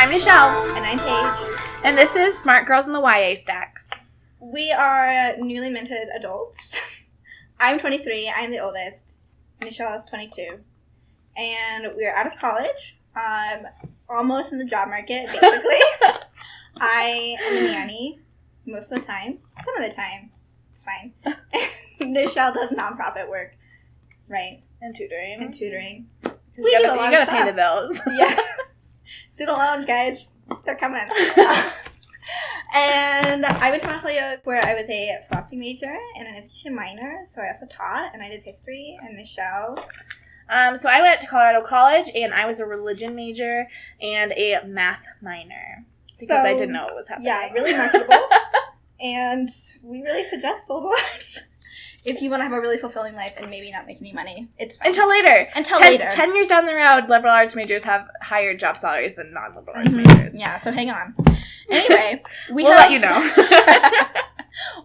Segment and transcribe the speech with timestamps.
[0.00, 1.60] I'm Michelle, And I'm Paige.
[1.84, 3.90] and this is Smart Girls in the YA Stacks.
[4.40, 6.74] We are newly minted adults.
[7.60, 8.32] I'm 23.
[8.34, 9.12] I'm the oldest.
[9.60, 10.58] Michelle is 22.
[11.36, 12.96] And we're out of college.
[13.14, 13.66] Um,
[14.08, 15.80] almost in the job market, basically.
[16.78, 18.20] I am a nanny
[18.64, 19.36] most of the time.
[19.62, 20.30] Some of the time,
[20.72, 21.12] it's fine.
[22.10, 23.54] Michelle does nonprofit work,
[24.28, 24.62] right?
[24.80, 25.42] And tutoring.
[25.42, 26.06] And tutoring.
[26.24, 28.00] you we do gotta, a lot you of gotta pay the bills.
[28.18, 28.40] Yeah.
[29.40, 30.18] Student loans, guys.
[30.66, 31.00] They're coming.
[32.74, 36.74] and I went to Mount Holyoke where I was a philosophy major and an education
[36.74, 37.24] minor.
[37.34, 38.98] So I also taught and I did history.
[39.00, 39.82] And Michelle,
[40.50, 43.66] Um, so I went to Colorado College, and I was a religion major
[44.02, 45.86] and a math minor
[46.18, 47.28] because I didn't know what was happening.
[47.28, 48.28] yeah, really marketable.
[49.00, 49.48] and
[49.82, 51.38] we really suggest liberal arts.
[52.04, 54.48] If you want to have a really fulfilling life and maybe not make any money,
[54.58, 54.88] it's fine.
[54.88, 55.48] Until later.
[55.54, 56.08] Until ten, later.
[56.10, 59.90] ten years down the road, liberal arts majors have higher job salaries than non-liberal arts
[59.90, 60.06] Mhm.
[60.06, 60.34] majors.
[60.34, 61.14] Yeah, so hang on.
[61.70, 64.10] Anyway, we We'll have, let you know.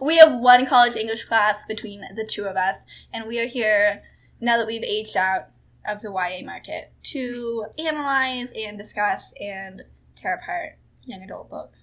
[0.00, 4.02] we have one college English class between the two of us, and we are here
[4.40, 5.48] now that we've aged out
[5.88, 9.82] of the YA market to analyze and discuss and
[10.20, 11.78] tear apart young adult books,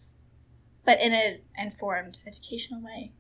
[0.86, 3.12] but in an informed, educational way.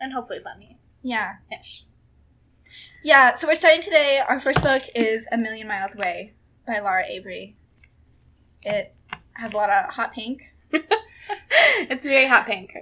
[0.00, 0.78] and hopefully funny.
[1.04, 1.34] Yeah.
[1.52, 1.84] Ish.
[3.04, 4.20] Yeah, so we're starting today.
[4.26, 6.32] Our first book is A Million Miles Away
[6.66, 7.56] by Lara Avery.
[8.62, 8.94] It
[9.34, 10.40] has a lot of hot pink.
[10.72, 12.74] it's very hot pink.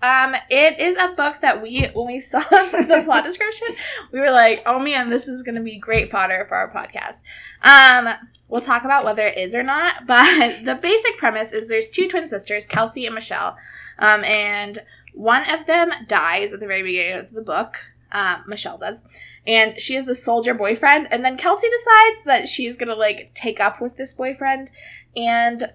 [0.00, 3.68] Um, it is a book that we, when we saw the plot description,
[4.10, 7.20] we were like, "Oh man, this is going to be great fodder for our podcast."
[7.62, 8.14] Um,
[8.48, 12.08] we'll talk about whether it is or not, but the basic premise is there's two
[12.08, 13.58] twin sisters, Kelsey and Michelle,
[13.98, 14.78] um, and
[15.16, 17.74] one of them dies at the very beginning of the book.
[18.12, 19.00] Um, Michelle does,
[19.46, 23.58] and she has the soldier boyfriend, and then Kelsey decides that she's gonna like take
[23.58, 24.70] up with this boyfriend,
[25.16, 25.70] and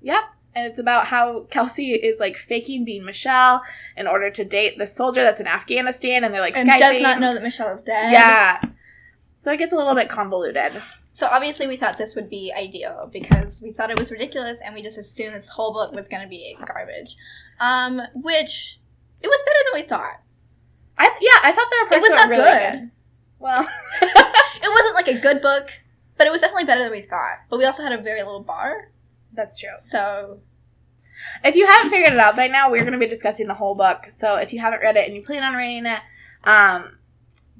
[0.00, 3.62] yep, and it's about how Kelsey is like faking being Michelle
[3.96, 6.78] in order to date the soldier that's in Afghanistan, and they're like And Skyping.
[6.78, 8.12] does not know that Michelle is dead.
[8.12, 8.60] Yeah.
[9.36, 10.80] So it gets a little bit convoluted.
[11.14, 14.74] So obviously we thought this would be ideal because we thought it was ridiculous and
[14.74, 17.16] we just assumed this whole book was going to be garbage.
[17.60, 18.78] Um, which
[19.22, 20.20] it was better than we thought.
[20.98, 22.80] I yeah, I thought there were It parts was that not were really good.
[22.80, 22.90] good.
[23.38, 23.68] Well,
[24.62, 25.68] It wasn't like a good book,
[26.16, 27.38] but it was definitely better than we thought.
[27.50, 28.90] But we also had a very little bar,
[29.32, 29.70] that's true.
[29.80, 30.38] so
[31.44, 33.74] If you haven't figured it out by now, we're going to be discussing the whole
[33.74, 34.06] book.
[34.10, 36.00] So if you haven't read it and you plan on reading it,
[36.44, 36.98] um,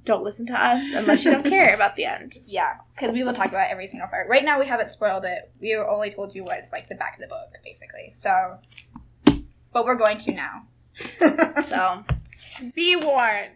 [0.05, 2.35] don't listen to us unless you don't care about the end.
[2.47, 4.29] yeah, because we will talk about every single part.
[4.29, 5.51] Right now we haven't spoiled it.
[5.61, 8.11] We only told you what's like the back of the book, basically.
[8.13, 8.59] So,
[9.73, 10.63] but we're going to now.
[11.69, 12.05] So
[12.75, 13.51] be warned.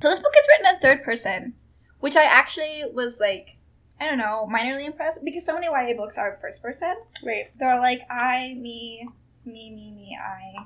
[0.00, 1.54] So this book is written in third person,
[2.00, 3.56] which I actually was like,
[4.00, 6.94] I don't know, minorly impressed because so many YA books are first person.
[7.24, 7.50] Right.
[7.58, 9.08] They're like I, me,
[9.44, 10.64] me, me, me, I.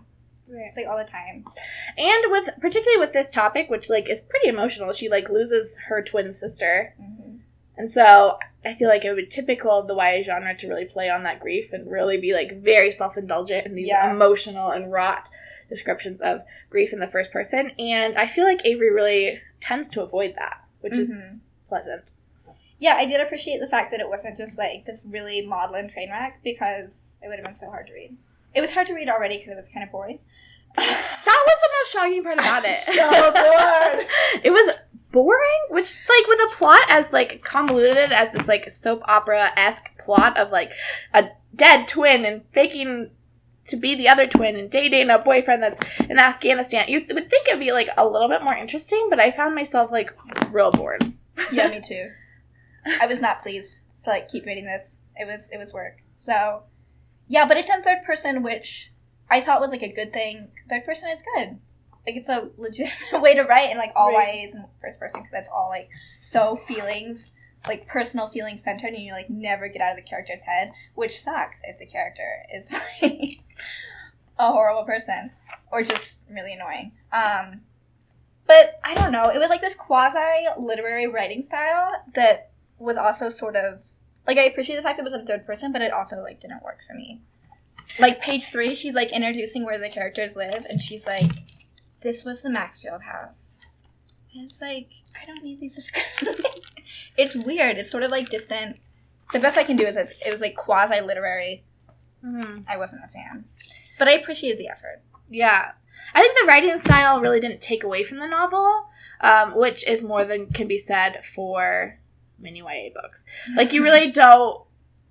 [0.48, 0.66] Right.
[0.68, 1.44] It's like all the time.
[1.98, 6.02] And with particularly with this topic, which like is pretty emotional, she like loses her
[6.02, 7.22] twin sister, hmm
[7.78, 10.86] and so I feel like it would be typical of the YA genre to really
[10.86, 14.10] play on that grief and really be like very self indulgent in these Yeah.
[14.10, 15.28] emotional and wrought
[15.68, 17.70] descriptions of grief in the first person.
[17.78, 21.40] And I feel like Avery really tends to avoid that, which is Mhm.
[21.68, 22.12] pleasant.
[22.78, 26.10] Yeah, I did appreciate the fact that it wasn't just like this really maudlin train
[26.10, 26.90] wreck because
[27.22, 28.16] it would have been so hard to read.
[28.54, 30.18] It was hard to read already because it was kind of boring.
[30.76, 32.80] That was the most shocking part about it.
[32.86, 34.06] So bored.
[34.44, 34.74] it was
[35.10, 39.96] boring, which like with a plot as like convoluted as this like soap opera esque
[39.98, 40.72] plot of like
[41.14, 43.10] a dead twin and faking
[43.68, 45.78] to be the other twin and dating a boyfriend that's
[46.08, 46.86] in Afghanistan.
[46.88, 49.90] You would think it'd be like a little bit more interesting, but I found myself
[49.90, 50.10] like
[50.50, 51.12] real bored.
[51.52, 52.10] yeah, me too.
[53.00, 53.72] I was not pleased
[54.04, 54.98] to like keep reading this.
[55.16, 55.98] It was it was work.
[56.18, 56.62] So
[57.28, 58.90] yeah, but it's in third person, which
[59.28, 60.48] I thought was like a good thing.
[60.70, 61.58] Third person is good.
[62.06, 64.42] Like it's a legitimate way to write, and like all Right.
[64.42, 65.88] YAs in first person because that's all like
[66.20, 67.32] so feelings,
[67.66, 71.20] like personal feelings centered, and you like never get out of the character's head, which
[71.20, 72.72] sucks if the character is
[73.02, 73.40] like
[74.38, 75.30] a horrible person
[75.72, 76.92] or just really annoying.
[77.12, 77.62] Um,
[78.46, 79.28] but I don't know.
[79.28, 83.80] It was like this quasi literary writing style that was also sort of
[84.26, 86.62] like I appreciate the fact it was in third person, but it also like didn't
[86.62, 87.20] work for me.
[87.98, 91.30] Like page three, she's like introducing where the characters live, and she's like,
[92.02, 93.45] "This was the Maxfield house."
[94.44, 94.88] It's like
[95.20, 96.44] I don't need these descriptions.
[97.16, 97.78] it's weird.
[97.78, 98.78] It's sort of like distant.
[99.32, 101.64] The best I can do is that it was like quasi literary.
[102.24, 102.62] Mm-hmm.
[102.68, 103.44] I wasn't a fan,
[103.98, 105.02] but I appreciated the effort.
[105.28, 105.72] Yeah.
[106.14, 108.86] I think the writing style really didn't take away from the novel,
[109.20, 111.98] um, which is more than can be said for
[112.38, 113.24] many YA books.
[113.54, 114.62] Like, you really don't,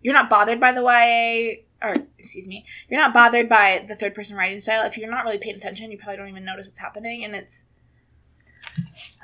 [0.01, 4.15] you're not bothered by the YA or excuse me, you're not bothered by the third
[4.15, 4.85] person writing style.
[4.85, 7.63] If you're not really paying attention, you probably don't even notice what's happening, and it's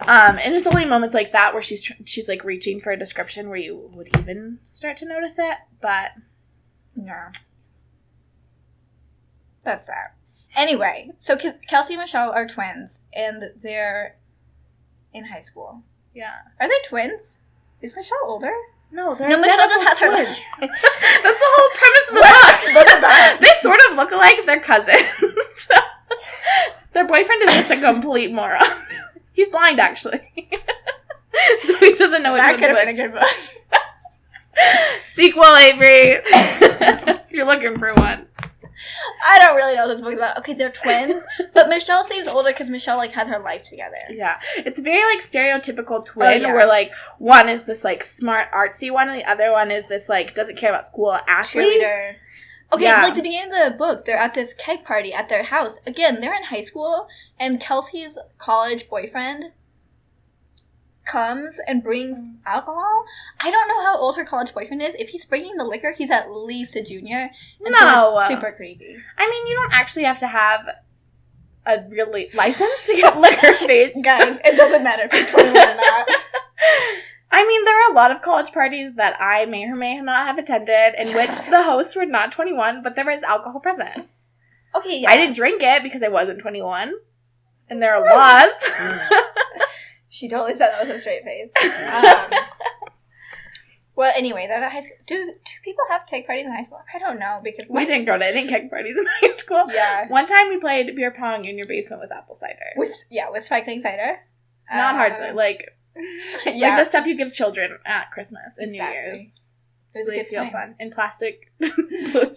[0.07, 2.97] um, and it's only moments like that where she's tr- she's like reaching for a
[2.99, 5.57] description where you would even start to notice it.
[5.81, 6.11] But
[6.95, 7.31] Yeah.
[9.63, 10.15] That's that.
[10.55, 14.17] Anyway, so Ke- Kelsey and Michelle are twins, and they're
[15.13, 15.83] in high school.
[16.13, 17.35] yeah, Are they twins?
[17.81, 18.51] Is Michelle older?
[18.91, 20.07] no, they're No, Michelle just has her.
[20.07, 20.37] twins.
[20.59, 22.73] That's the whole premise of the book.
[22.75, 23.37] Look at that.
[23.41, 24.35] they sort of look alike.
[24.45, 25.07] They're cousins.
[26.93, 28.61] Their boyfriend is just a complete moron.
[29.33, 30.21] He's blind, actually,
[31.63, 33.23] so he doesn't know which that could have been a good book.
[35.13, 36.21] Sequel, Avery.
[37.31, 38.27] you're looking for one.
[39.25, 40.37] I don't really know what this book's about.
[40.39, 41.23] Okay, they're twins,
[41.53, 43.97] but Michelle seems older because Michelle like has her life together.
[44.09, 46.53] Yeah, it's very like stereotypical oh, twin, Oh, yeah.
[46.53, 50.09] where like one is this like smart artsy one, and the other one is this
[50.09, 51.81] like doesn't care about school athlete.
[51.81, 52.15] Cheerleader.
[52.73, 53.03] Okay, Yeah.
[53.03, 55.77] like the beginning of the book, they're at this keg party at their house.
[55.85, 57.07] Again, they're in high school,
[57.39, 59.51] and Kelsey's college boyfriend
[61.05, 62.37] comes and brings mm.
[62.45, 63.03] alcohol.
[63.41, 64.95] I don't know how old her college boyfriend is.
[64.97, 67.29] If he's bringing the liquor, he's at least a junior.
[67.65, 68.19] And so No.
[68.19, 68.95] it's super creepy.
[69.17, 70.61] I mean, you don't actually have to have
[71.65, 73.41] a really license to get liquor.
[74.01, 76.07] Guys, it doesn't matter if you're 21 or not.
[77.31, 80.27] I mean, there are a lot of college parties that I may or may not
[80.27, 84.09] have attended in which the hosts were not 21, but there was alcohol present.
[84.75, 85.09] Okay, yeah.
[85.09, 86.93] I didn't drink it because I wasn't 21,
[87.69, 88.71] and there are laws.
[90.13, 91.49] She totally said that with a straight face.
[91.91, 92.39] Um,
[93.95, 94.97] well, anyway, they're high school.
[95.07, 96.79] Do, do people have keg parties in high school?
[96.93, 99.65] I don't know because we didn't go to any keg parties in high school.
[99.71, 100.07] Yeah.
[100.09, 102.55] One time we played beer pong in your basement with apple cider.
[102.77, 104.19] With yeah, with sparkling cider.
[104.71, 105.65] not Uh, hard cider, like
[106.45, 109.33] yeah, like the stuff you give children at Christmas and New Year's.
[109.93, 110.51] It was so a good feel time.
[110.51, 111.51] fun in plastic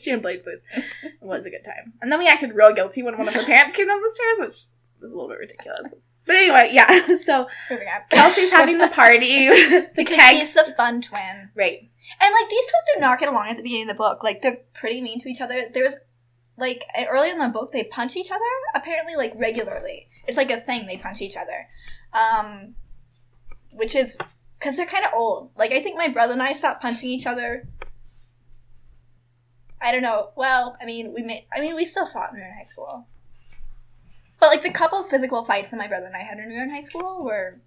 [0.03, 0.61] Champlain food.
[1.05, 1.93] It was a good time.
[2.03, 4.39] And then we acted real guilty when one of her parents came down the stairs,
[4.49, 4.65] which
[5.01, 5.95] was a little bit ridiculous.
[6.27, 7.07] But anyway, yeah.
[7.17, 7.47] So
[8.11, 10.39] Kelsey's having the party, the because kegs.
[10.41, 11.79] she's the fun twin, Right.
[12.21, 14.23] and like these twins do not get along at the beginning of the book.
[14.25, 15.67] Like they're pretty mean to each other.
[15.73, 15.95] There's
[16.57, 18.41] like early in the book they punch each other
[18.75, 20.07] apparently like regularly.
[20.27, 21.69] It's like a thing they punch each other,
[22.15, 22.75] um,
[23.75, 24.17] which is
[24.59, 25.51] because they're kind of old.
[25.57, 27.69] Like I think my brother and I stopped punching each other.
[29.81, 30.31] I don't know.
[30.37, 31.47] Well, I mean, we made.
[31.55, 33.07] I mean, we still fought when we were in high school.
[34.41, 36.63] But like the couple physical fights that my brother and I had when we were
[36.65, 37.61] in high school were.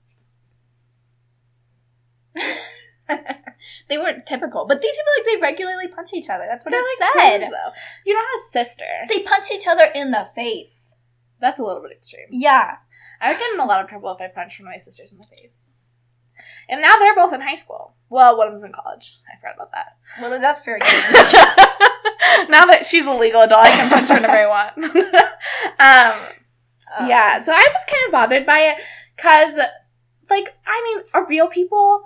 [3.89, 6.45] they weren't typical, but these people like they regularly punch each other.
[6.47, 7.37] That's what They're it like said.
[7.37, 7.71] twins, though.
[8.05, 8.85] You don't have a sister.
[9.09, 10.93] They punch each other in the face.
[11.39, 12.27] That's a little bit extreme.
[12.31, 12.75] Yeah.
[13.21, 15.11] I would get in a lot of trouble if I punched one of my sisters
[15.11, 15.53] in the face.
[16.69, 17.93] And now they're both in high school.
[18.09, 19.17] Well, one of them's in college.
[19.31, 19.97] I forgot about that.
[20.21, 20.89] Well, that's very good.
[22.49, 24.77] now that she's a legal adult, I can punch her whenever I want.
[25.79, 26.27] um,
[26.99, 28.77] Um, yeah, so I was kind of bothered by it
[29.15, 29.55] because,
[30.29, 32.03] like, I mean, are real people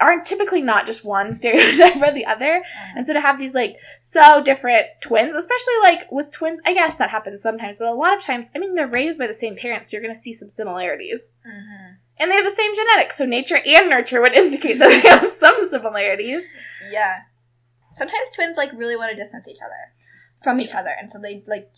[0.00, 2.62] aren't typically not just one stereotype or the other.
[2.96, 6.96] And so to have these like so different twins, especially like with twins, I guess
[6.96, 9.56] that happens sometimes, but a lot of times, I mean, they're raised by the same
[9.56, 11.20] parents, so you're going to see some similarities.
[11.46, 11.96] Mhm.
[12.20, 15.28] And they have the same genetics, so nature and nurture would indicate that they have
[15.28, 16.42] some similarities.
[16.90, 17.20] Yeah.
[17.92, 19.92] Sometimes twins like really want to distance each other
[20.42, 21.70] from each other, and so they like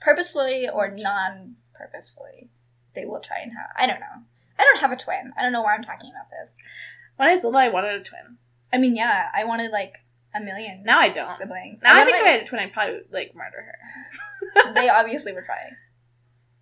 [0.00, 2.50] purposefully or non-purposefully
[2.94, 3.70] they will try and have.
[3.76, 4.26] I don't know.
[4.58, 5.32] I don't have a twin.
[5.38, 6.50] I don't know why I'm talking about this.
[7.16, 8.38] When I was little, I wanted a twin.
[8.72, 9.98] I mean, yeah, I wanted like
[10.34, 10.82] a million.
[10.84, 11.36] Now I don't.
[11.38, 11.80] siblings.
[11.82, 14.74] Now I think if I had a twin, I'd probably like murder her.
[14.74, 15.76] they obviously were trying.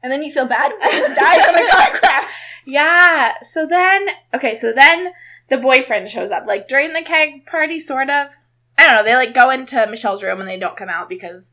[0.02, 1.98] And then you feel bad when you die from a car
[2.68, 3.34] Yeah.
[3.44, 5.12] So then, okay, so then
[5.48, 8.28] the boyfriend shows up, like during the keg party, sort of.
[8.76, 9.04] I don't know.
[9.04, 11.52] They like go into Michelle's room and they don't come out because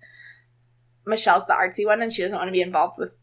[1.06, 3.14] Michelle's the artsy one and she doesn't want to be involved with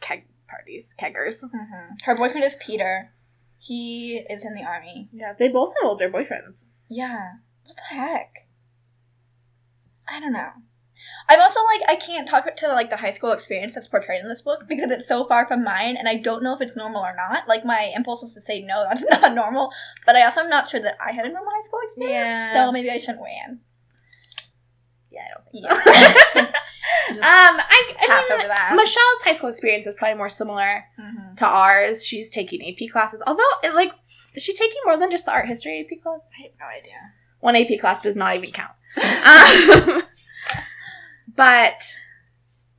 [0.00, 1.42] keg parties, keggers.
[1.42, 1.94] Mm-hmm.
[2.04, 3.10] Her boyfriend is Peter.
[3.58, 5.08] He is in the army.
[5.12, 6.64] Yeah, they both have older boyfriends.
[6.88, 7.32] Yeah.
[7.64, 8.46] What the heck?
[10.08, 10.50] I don't know.
[11.28, 14.28] I'm also like I can't talk to like the high school experience that's portrayed in
[14.28, 17.00] this book because it's so far from mine and I don't know if it's normal
[17.02, 17.48] or not.
[17.48, 19.70] Like my impulse is to say no, that's not normal,
[20.06, 22.14] but I also am not sure that I had a normal high school experience.
[22.52, 22.66] Yeah.
[22.66, 23.60] So maybe I shouldn't weigh in.
[25.10, 26.40] Yeah, I don't think so.
[26.40, 26.46] Yeah.
[27.10, 28.72] um, I, I Pass mean, over that.
[28.74, 31.36] Michelle's high school experience is probably more similar Mhm.
[31.38, 32.04] to ours.
[32.04, 33.92] She's taking AP classes, although it, like,
[34.34, 36.28] is she taking more than just the art history AP class?
[36.38, 36.98] I have no idea.
[37.40, 38.72] One AP class does not even count.
[38.98, 40.02] um,
[41.26, 41.82] but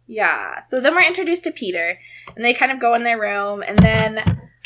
[0.08, 2.00] yeah, so then we're introduced to Peter,
[2.36, 4.24] and they kind of go in their room, and then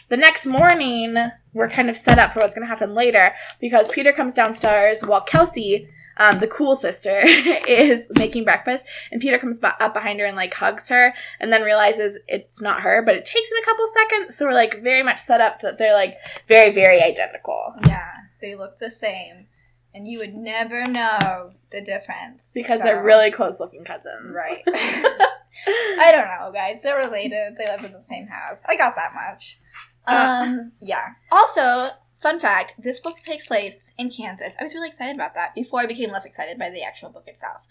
[0.10, 1.16] the next morning
[1.54, 5.02] we're kind of set up for what's going to happen later because Peter comes downstairs
[5.04, 5.88] while Kelsey
[6.20, 10.54] um, the cool sister is making breakfast, and Peter comes up behind her and like
[10.54, 14.36] hugs her, and then realizes it's not her, but it takes him a couple seconds.
[14.36, 16.18] So we're like very much set up that they're like
[16.48, 19.48] very very identical Yeah, they look the same,
[19.94, 24.34] and you would never know the difference because So- they're really close looking cousins.
[24.36, 24.64] right.
[25.68, 26.78] I don't know, guys.
[26.82, 27.58] They're related.
[27.58, 28.60] They live in the same house.
[28.66, 29.60] I got that much.
[30.08, 30.44] Uh.
[30.48, 31.10] Um, yeah.
[31.32, 31.90] Also,
[32.22, 34.54] fun fact: this book takes place in Kansas.
[34.60, 37.26] I was really excited about that before I became less excited by the actual book
[37.28, 37.62] itself.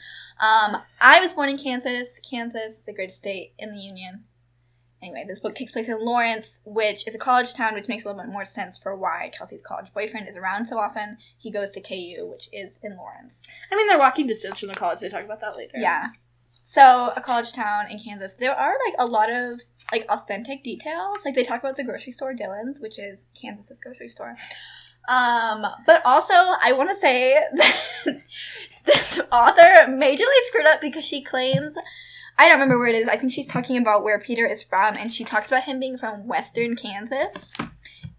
[0.41, 2.09] Um, I was born in Kansas.
[2.29, 4.25] Kansas, the greatest state in the union.
[5.01, 8.09] Anyway, this book takes place in Lawrence, which is a college town, which makes a
[8.09, 11.19] little bit more sense for why Kelsey's college boyfriend is around so often.
[11.39, 13.43] He goes to KU, which is in Lawrence.
[13.71, 14.99] I mean, they're walking distance from the college.
[15.01, 15.79] They talk about that later.
[15.79, 16.07] Yeah.
[16.65, 18.35] So a college town in Kansas.
[18.35, 19.61] There are like a lot of
[19.93, 21.19] like authentic details.
[21.25, 24.37] Like they talk about the grocery store Dillon's, which is Kansas's grocery store.
[25.09, 28.23] Um, but also I want to say that
[28.85, 31.73] this author majorly screwed up because she claims
[32.39, 33.09] I don't remember where it is.
[33.09, 35.99] I think she's talking about where Peter is from, and she talks about him being
[35.99, 37.35] from Western Kansas.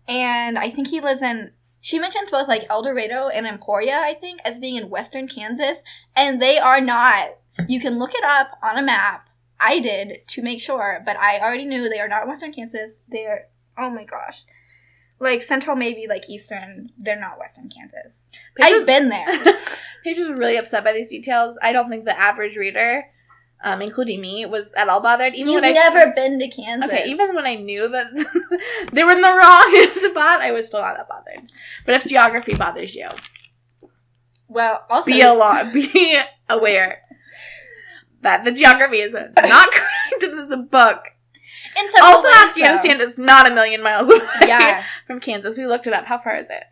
[0.08, 1.52] And I think he lives in.
[1.82, 5.78] She mentions both like El Dorado and Emporia, I think, as being in Western Kansas,
[6.16, 7.38] and they are not.
[7.68, 9.30] You can look it up on a map.
[9.60, 12.92] I did to make sure, but I already knew they are not Western Kansas.
[13.08, 13.48] They're
[13.78, 14.44] oh my gosh,
[15.20, 16.88] like Central, maybe like Eastern.
[16.98, 18.18] They're not Western Kansas.
[18.56, 19.28] Paige I've been there.
[20.04, 21.58] Paige was really upset by these details.
[21.62, 23.06] I don't think the average reader,
[23.62, 25.36] um, including me, was at all bothered.
[25.36, 26.90] Even You've when I never been to Kansas.
[26.90, 28.08] Okay, even when I knew that
[28.94, 31.52] they were in the wrong spot, I was still not that bothered.
[31.86, 33.10] But if geography bothers you,
[34.48, 37.02] well, also be along, be aware
[38.22, 41.04] that the geography is not correct in this book.
[41.78, 44.26] in Also, ways, Afghanistan is not a million miles away.
[44.46, 45.58] Yeah, from Kansas.
[45.58, 46.06] We looked it up.
[46.06, 46.64] How far is it?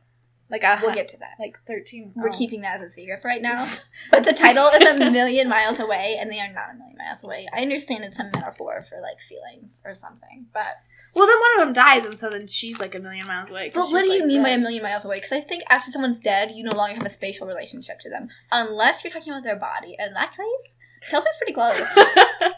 [0.49, 1.35] Like a we'll get to that.
[1.39, 2.13] like thirteen.
[2.15, 2.37] We're oh.
[2.37, 3.69] keeping that as a secret for right now.
[4.11, 7.23] But the title is a million miles away, and they are not a million miles
[7.23, 7.47] away.
[7.53, 10.77] I understand it's a metaphor for like feelings or something, but
[11.13, 13.71] Well, then one of them dies, and so then she's like a million miles away.
[13.73, 15.15] but what do you like, mean by a million miles away?
[15.15, 18.29] Because I think after someone's dead, you no longer have a spatial relationship to them,
[18.51, 19.97] unless you're talking about their body.
[19.99, 20.73] In that case,
[21.09, 21.81] Kelsey's pretty close.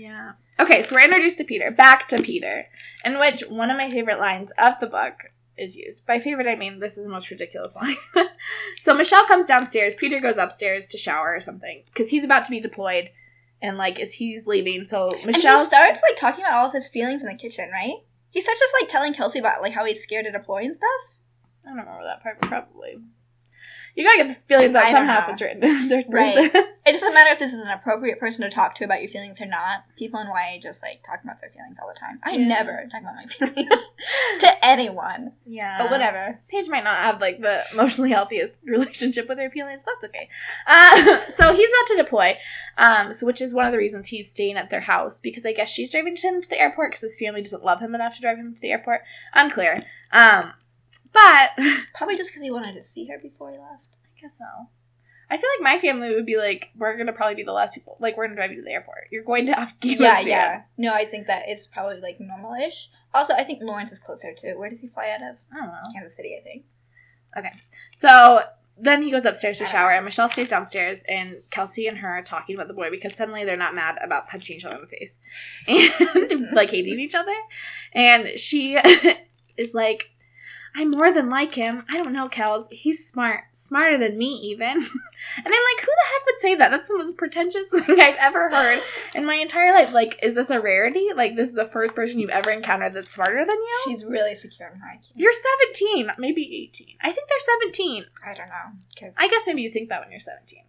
[0.00, 0.32] Yeah.
[0.60, 1.70] Okay, so we're introduced to Peter.
[1.70, 2.66] Back to Peter,
[3.04, 5.14] in which one of my favorite lines of the book
[5.58, 6.06] is used.
[6.06, 7.96] By favorite, I mean this is the most ridiculous line.
[8.80, 9.94] so Michelle comes downstairs.
[9.94, 13.10] Peter goes upstairs to shower or something because he's about to be deployed,
[13.60, 16.88] and like as he's leaving, so Michelle he starts like talking about all of his
[16.88, 17.96] feelings in the kitchen, right?
[18.30, 20.88] He starts just like telling Kelsey about like how he's scared to deploy and stuff.
[21.64, 22.98] I don't remember that part, probably.
[23.98, 26.54] You gotta get the feelings that somehow if it's written in third Right.
[26.88, 29.38] It doesn't matter if this is an appropriate person to talk to about your feelings
[29.42, 29.80] or not.
[29.98, 32.18] People in YA just like talk about their feelings all the time.
[32.24, 32.46] I Yeah.
[32.46, 33.68] never talk about my feelings
[34.40, 35.32] to anyone.
[35.44, 35.76] yeah.
[35.82, 36.40] But whatever.
[36.48, 39.82] Paige might not have like the emotionally healthiest relationship with her feelings.
[39.84, 40.28] But that's okay.
[40.66, 42.38] Uh, so he's about to deploy,
[42.78, 45.52] um, so which is one of the reasons he's staying at their house because I
[45.52, 48.22] guess she's driving him to the airport because his family doesn't love him enough to
[48.22, 49.02] drive him to the airport.
[49.34, 49.82] Unclear.
[50.12, 50.52] Um,
[51.12, 51.50] but
[51.94, 53.82] Probably just because he wanted to see her before he left.
[54.20, 54.68] Guess so.
[55.30, 57.98] I feel like my family would be like, we're gonna probably be the last people.
[58.00, 59.08] Like, we're gonna drive you to the airport.
[59.10, 60.26] You're going to Afghanistan.
[60.26, 60.62] Yeah, yeah.
[60.78, 62.88] No, I think that is probably like normal-ish.
[63.12, 65.36] Also, I think Lawrence is closer to Where does he fly out of?
[65.52, 65.92] I don't know.
[65.92, 66.64] Kansas City, I think.
[67.36, 67.52] Okay,
[67.94, 68.40] so
[68.80, 72.22] then he goes upstairs to shower, and Michelle stays downstairs, and Kelsey and her are
[72.22, 74.86] talking about the boy because suddenly they're not mad about punching each other in the
[74.86, 75.16] face
[76.30, 77.34] and like hating each other.
[77.92, 78.78] And she
[79.56, 80.10] is like,
[80.78, 81.82] I'm more than like him.
[81.90, 82.72] I don't know, Kels.
[82.72, 83.46] He's smart.
[83.52, 84.68] Smarter than me, even.
[84.76, 84.84] and I'm
[85.44, 86.70] like, who the heck would say that?
[86.70, 88.80] That's the most pretentious thing I've ever heard
[89.16, 89.92] in my entire life.
[89.92, 91.08] Like, is this a rarity?
[91.16, 93.80] Like, this is the first person you've ever encountered that's smarter than you?
[93.86, 95.10] She's really secure in her IQ.
[95.16, 95.32] You're
[95.74, 96.86] 17, maybe 18.
[97.02, 98.04] I think they're 17.
[98.24, 98.78] I don't know.
[99.00, 100.60] Cause I guess maybe you think that when you're 17.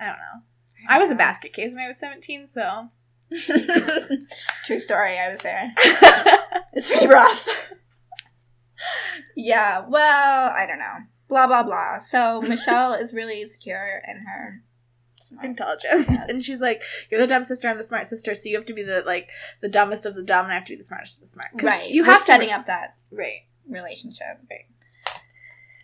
[0.00, 0.42] I don't know.
[0.88, 2.88] I was a basket case when I was 17, so.
[4.64, 5.18] True story.
[5.18, 5.74] I was there.
[6.72, 7.46] It's pretty rough.
[9.36, 10.98] Yeah, well, I don't know.
[11.28, 11.98] Blah, blah, blah.
[11.98, 14.62] So, Michelle is really secure in her.
[15.42, 16.06] Intelligence.
[16.08, 16.24] Yeah.
[16.28, 18.74] And she's like, You're the dumb sister, I'm the smart sister, so you have to
[18.74, 19.28] be the like
[19.60, 21.48] the dumbest of the dumb and I have to be the smartest of the smart.
[21.60, 21.90] Right.
[21.90, 23.40] You We're have setting to up that Right.
[23.68, 24.38] relationship.
[24.48, 24.66] Right.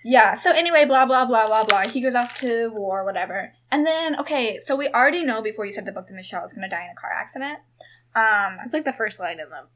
[0.04, 1.88] Yeah, so anyway, blah, blah, blah, blah, blah.
[1.88, 3.52] He goes off to war, whatever.
[3.70, 6.52] And then, okay, so we already know before you said the book that Michelle is
[6.52, 7.58] going to die in a car accident.
[8.16, 9.66] Um, It's like the first line in the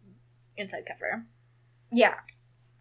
[0.56, 1.24] inside cover.
[1.92, 2.14] yeah.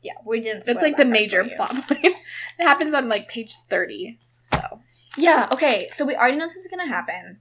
[0.05, 0.67] Yeah, we didn't.
[0.67, 2.03] It's like that the major plot point.
[2.03, 2.17] it
[2.59, 4.19] happens on like page 30.
[4.43, 4.81] So.
[5.17, 7.39] Yeah, okay, so we already know this is gonna happen.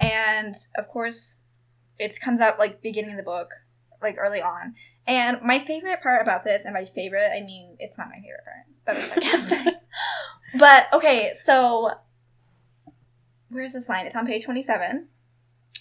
[0.00, 1.34] And of course,
[2.00, 3.50] it comes out like beginning of the book,
[4.02, 4.74] like early on.
[5.06, 8.44] And my favorite part about this, and by favorite, I mean it's not my favorite
[8.44, 8.66] part.
[8.86, 9.74] That was sarcastic.
[10.58, 11.92] but okay, so
[13.50, 14.06] where's this line?
[14.06, 15.06] It's on page twenty-seven.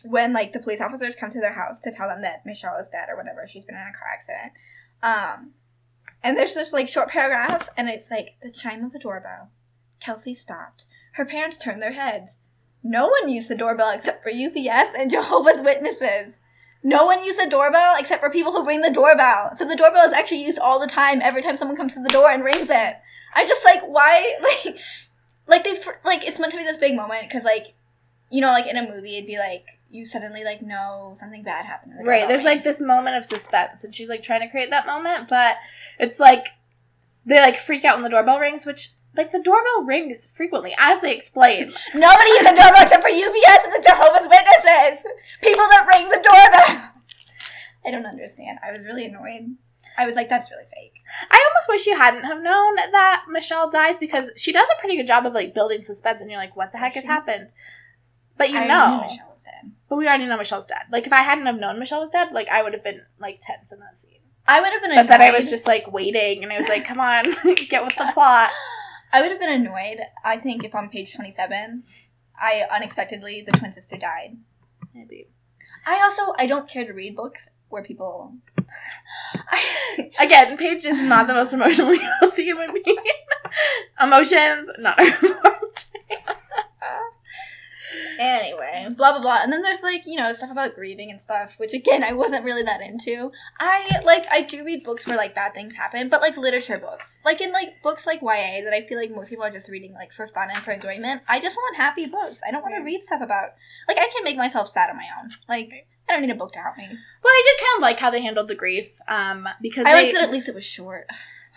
[0.04, 2.88] When like the police officers come to their house to tell them that Michelle is
[2.92, 4.54] dead or whatever, she's been in a car accident.
[5.02, 5.54] Um,
[6.24, 9.50] and there's this like short paragraph, and it's like the chime of the doorbell.
[10.00, 10.86] Kelsey stopped.
[11.14, 12.32] Her parents turned their heads.
[12.84, 16.36] No one used the doorbell except for UPS and Jehovah's Witnesses.
[16.82, 19.52] No one used the doorbell except for people who ring the doorbell.
[19.56, 22.10] So the doorbell is actually used all the time every time someone comes to the
[22.10, 22.96] door and rings it.
[23.36, 24.36] I'm just like, why?
[24.66, 24.76] Like,
[25.48, 27.74] like they like it's meant to be this big moment because like,
[28.30, 31.66] you know, like in a movie, it'd be like you suddenly like know something bad
[31.66, 31.94] happened.
[32.00, 32.28] the Right.
[32.28, 35.56] There's like this moment of suspense, and she's like trying to create that moment, but
[36.00, 36.48] it's like
[37.26, 41.02] they like freak out when the doorbell rings, which like the doorbell rings frequently, as
[41.02, 41.74] they explain.
[41.94, 45.06] Nobody used the doorbell except for UPS and the Jehovah's Witnesses.
[45.42, 46.92] People that ring the doorbell.
[47.86, 48.60] I don't understand.
[48.64, 49.56] I was really annoyed.
[49.98, 50.94] I was like, that's really fake.
[51.30, 54.96] I almost wish you hadn't have known that Michelle dies because she does a pretty
[54.96, 57.50] good job of like building suspense, and you're like, what the heck has happened?
[58.38, 59.72] But you I know, Michelle was dead.
[59.90, 60.84] But we already know Michelle's dead.
[60.92, 63.40] Like if I hadn't have known Michelle was dead, like I would have been like
[63.42, 64.20] tense in that scene.
[64.48, 65.10] I would have been But annoyed.
[65.10, 67.24] then I was just like waiting, and I was like, come on,
[67.70, 68.52] get with the plot.
[69.12, 69.98] I would have been annoyed.
[70.24, 71.84] I think if on page twenty-seven,
[72.40, 74.38] I unexpectedly the twin sister died.
[74.94, 75.28] Maybe.
[75.86, 78.34] I also I don't care to read books where people.
[79.52, 82.98] I, Again, Paige is not the most emotionally healthy human being.
[84.00, 85.86] Emotions, not fault.
[88.20, 89.42] Anyway, blah blah blah.
[89.42, 92.46] And then there's like, you know, stuff about grieving and stuff, which again I wasn't
[92.46, 93.32] really that into.
[93.60, 97.18] I like I do read books where like bad things happen, but like literature books.
[97.26, 99.94] Like in like books like YA that I feel like most people are just reading
[99.94, 101.22] like for fun and for enjoyment.
[101.28, 102.40] I just want happy books.
[102.48, 103.50] I don't want to read stuff about
[103.88, 105.32] like I can make myself sad on my own.
[105.48, 105.70] Like
[106.10, 106.88] I don't need a book to help me.
[106.88, 110.06] Well, I did kind of like how they handled the grief, um, because I they,
[110.06, 111.06] like that at least it was short.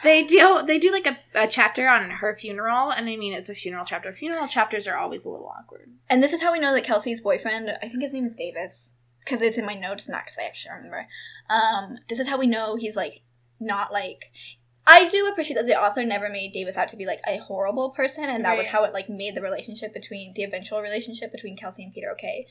[0.02, 3.48] They do they do like a, a chapter on her funeral, and I mean it's
[3.48, 4.12] a funeral chapter.
[4.12, 5.90] Funeral chapters are always a little awkward.
[6.10, 8.90] And this is how we know that Kelsey's boyfriend, I think his name is Davis,
[9.24, 11.06] because it's in my notes, not because I actually remember.
[11.48, 13.22] Um, this is how we know he's like
[13.60, 14.18] not like.
[14.84, 17.90] I do appreciate that the author never made Davis out to be like a horrible
[17.90, 21.56] person, and that was how it like made the relationship between the eventual relationship between
[21.56, 22.46] Kelsey and Peter okay.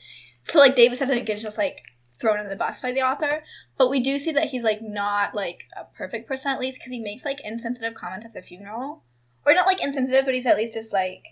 [0.48, 1.76] So like Davis doesn't get just like
[2.18, 3.42] thrown in the bus by the author,
[3.82, 6.92] but we do see that he's like not like a perfect person at least because
[6.92, 9.02] he makes like insensitive comments at the funeral,
[9.44, 11.22] or not like insensitive, but he's at least just like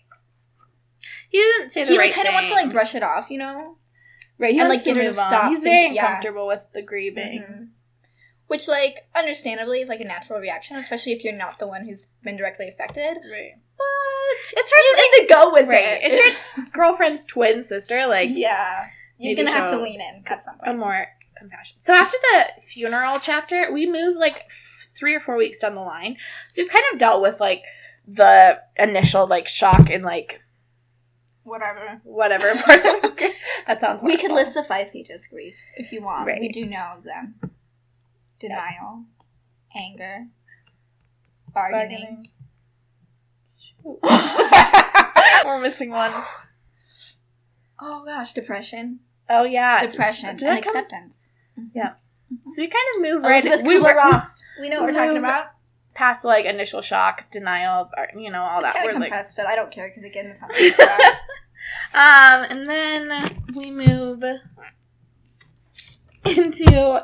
[1.28, 3.30] He didn't say the he right like kind of wants to like brush it off,
[3.30, 3.76] you know.
[4.36, 4.52] right.
[4.52, 5.28] He and, wants like, to get her to on.
[5.28, 6.06] stop He's very yeah.
[6.06, 7.44] uncomfortable with the grieving.
[7.48, 7.68] Mhm.
[8.48, 12.06] Which, like, understandably is like a natural reaction, especially if you're not the one who's
[12.24, 13.18] been directly affected.
[13.30, 13.52] Right.
[13.78, 14.76] But It's her.
[14.76, 15.84] you need to go with right.
[15.84, 16.12] it.
[16.12, 16.20] It's
[16.56, 18.08] your girlfriend's twin sister.
[18.08, 21.06] Like yeah, you're gonna have to lean in at some a more
[21.40, 21.78] compassion.
[21.80, 25.80] So after the funeral chapter, we move like f- three or four weeks down the
[25.80, 26.16] line.
[26.50, 27.62] So we've kind of dealt with like
[28.06, 30.40] the initial like shock and like
[31.42, 32.00] Whatever.
[32.04, 32.82] whatever part.
[33.66, 34.02] that sounds.
[34.02, 36.26] We could list the five stages of grief if you want.
[36.26, 36.40] Right.
[36.40, 37.34] We do know of them:
[38.38, 39.04] denial,
[39.76, 40.26] anger,
[41.52, 42.26] bargaining.
[43.82, 45.42] Bargaining.
[45.44, 46.12] We're missing one.
[47.80, 50.90] oh gosh, depression, Oh yeah, depression, and that
[51.60, 51.92] come- acceptance.
[52.54, 53.44] So we kind of move right.
[53.44, 54.40] Elizabeth we were Kubler-Ross.
[54.60, 55.46] We know what we're talking about.
[55.94, 58.74] past like initial shock, denial, or, you know, all It's that.
[58.74, 60.50] kind We're of like, compressed, but I don't care because again, it's not.
[60.54, 60.78] what it's
[61.92, 64.22] um, and then we move
[66.24, 67.02] into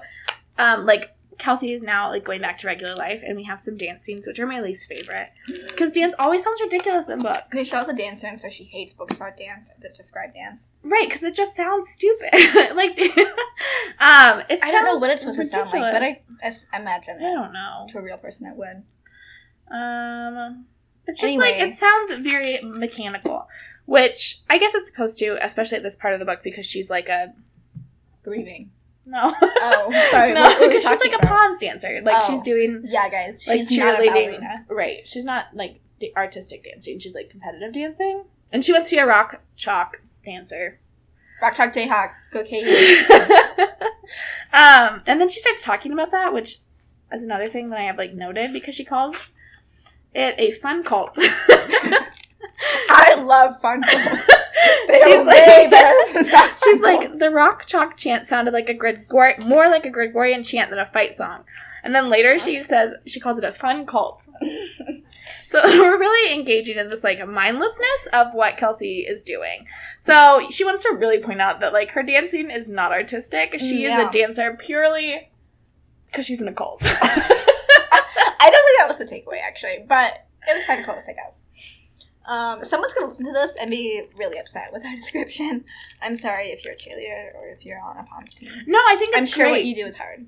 [0.59, 3.77] um like Kelsey is now like going back to regular life, and we have some
[3.77, 5.31] dance scenes, which are my least favorite
[5.69, 7.55] because dance always sounds ridiculous in books.
[7.55, 10.63] Michelle's a dancer, and so she hates books about dance that describe dance.
[10.83, 12.31] Right, because it just sounds stupid.
[12.75, 12.99] like,
[14.01, 17.17] um, it I don't know what it's supposed to sound like, but I, I, imagine
[17.19, 17.87] I don't know.
[17.91, 18.83] to a real person it would.
[19.75, 20.67] Um,
[21.07, 23.49] it's just like it sounds very mechanical,
[23.85, 26.91] which I guess it's supposed to, especially at this part of the book because she's
[26.91, 27.35] like a
[28.27, 28.73] Grieving.
[29.07, 30.35] No, Oh, sorry.
[30.35, 31.29] no, what were we because she's like a about?
[31.31, 32.01] pause dancer.
[32.05, 32.27] Like Oh.
[32.29, 33.39] she's doing Yeah, guys.
[33.47, 34.41] like she's a cheerleading.
[34.69, 36.99] Right, she's not like the artistic dancing.
[36.99, 40.81] She's like competitive dancing, and she wants to be a rock chalk dancer.
[41.41, 42.13] Rock Chalk Jayhawk.
[42.33, 42.57] Go KU.
[44.53, 46.61] um, and then she starts talking about that, which
[47.13, 49.15] is another thing that I have like noted because she calls
[50.15, 51.11] it a fun cult.
[51.19, 53.83] I love fun.
[53.87, 53.97] They
[55.05, 59.91] she's like, she's like the rock chalk chant sounded like a Gregor- more like a
[59.91, 61.45] Gregorian chant than a fight song.
[61.83, 64.29] And then later she says she calls it a fun cult.
[65.47, 69.67] So we're really engaging in this like mindlessness of what Kelsey is doing.
[70.01, 73.59] So she wants to really point out that like her dancing is not artistic.
[73.59, 75.31] She mm, is a dancer purely
[76.07, 76.83] Because she's in a cult.
[76.85, 81.13] I don't think that was the takeaway, actually, but it was kind of close, I
[81.13, 81.35] guess.
[82.27, 85.65] Um, someone's gonna listen to this and be really upset with our description.
[86.03, 88.51] I'm sorry if you're a cheerleader or if you're on a pom team.
[88.67, 90.27] no, I think it's I'm sure what you do is hard.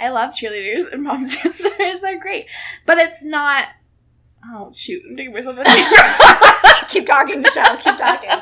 [0.00, 1.60] I love cheerleaders and pom dancers.
[2.00, 2.46] They're great.
[2.86, 3.68] But it's not.
[4.44, 5.02] Oh, shoot.
[5.08, 5.64] I'm doing myself a
[6.88, 7.76] keep talking, Michelle.
[7.76, 8.28] Keep talking.
[8.30, 8.36] no,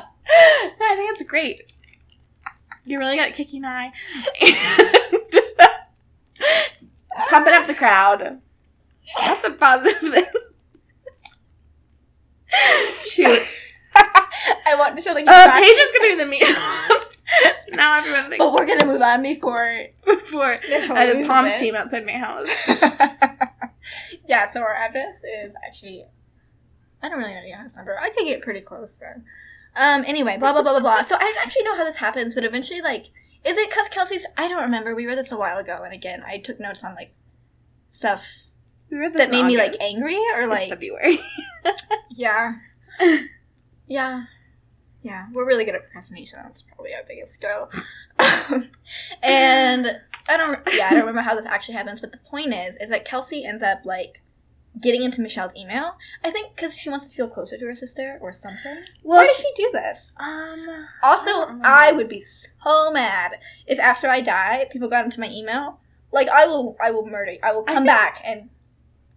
[0.87, 1.73] I think it's great.
[2.85, 3.91] You really got a kicking eye.
[7.31, 8.41] Pumping up the crowd.
[9.19, 10.25] That's a positive thing.
[13.03, 13.43] Shoot.
[14.67, 16.43] I want to show like Uh, Paige is gonna be the mean.
[17.75, 20.59] now everyone thinks but we're gonna move on before before uh,
[21.07, 22.49] the Palms team outside my house.
[24.29, 26.05] yeah, so our address is actually
[27.03, 27.99] I don't really know the house number.
[27.99, 29.07] I could get pretty close, so
[29.77, 31.03] um anyway, blah blah blah blah blah.
[31.03, 33.07] So I don't actually know how this happens, but eventually like
[33.45, 34.95] is it cause Kelsey's I don't remember.
[34.95, 37.13] We read this a while ago and again I took notes on like
[37.91, 38.23] stuff
[38.91, 41.21] We that in made me like angry or It's like February.
[42.11, 42.55] Yeah.
[43.87, 44.25] yeah.
[45.03, 45.27] Yeah.
[45.33, 46.39] We're really good at procrastination.
[46.43, 47.71] That's probably our biggest skill.
[49.23, 49.87] and
[50.29, 52.91] I don't yeah, I don't remember how this actually happens, but the point is is
[52.91, 54.23] that Kelsey ends up like
[54.81, 55.93] getting into Michelle's email.
[56.25, 58.85] I think because she wants to feel closer to her sister or something.
[59.03, 60.13] Well, Why does she do this?
[60.19, 60.67] um,
[61.03, 61.65] Also, don't.
[61.65, 62.25] I would be
[62.63, 63.33] so mad
[63.67, 65.81] if after I die, people got into my email.
[66.13, 67.33] Like I will, I will murder.
[67.33, 67.39] you.
[67.43, 68.49] I will I come think- back and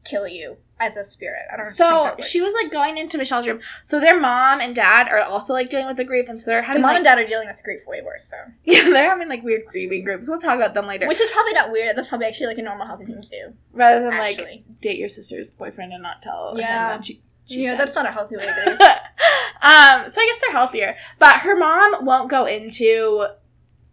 [0.10, 1.44] kill you as a spirit.
[1.52, 1.66] I don't.
[1.66, 3.60] So she was like going into Michelle's room.
[3.84, 6.62] So their mom and dad are also like dealing with the grief, and so they're
[6.62, 8.38] The mom like, and dad are dealing with the grief way worse, so.
[8.64, 10.26] yeah, they're having like weird grieving groups.
[10.28, 11.08] We'll talk about them later.
[11.08, 11.98] Which is probably not weird.
[11.98, 13.54] That's probably actually like a normal healthy thing to do.
[13.74, 16.94] Rather than like date your sister's boyfriend and not tell Yeah.
[16.94, 17.80] him that she, she's yeah, dead.
[17.80, 18.80] that's not a healthy way to do it.
[19.62, 20.96] um, so I guess they're healthier.
[21.20, 23.26] But her mom won't go into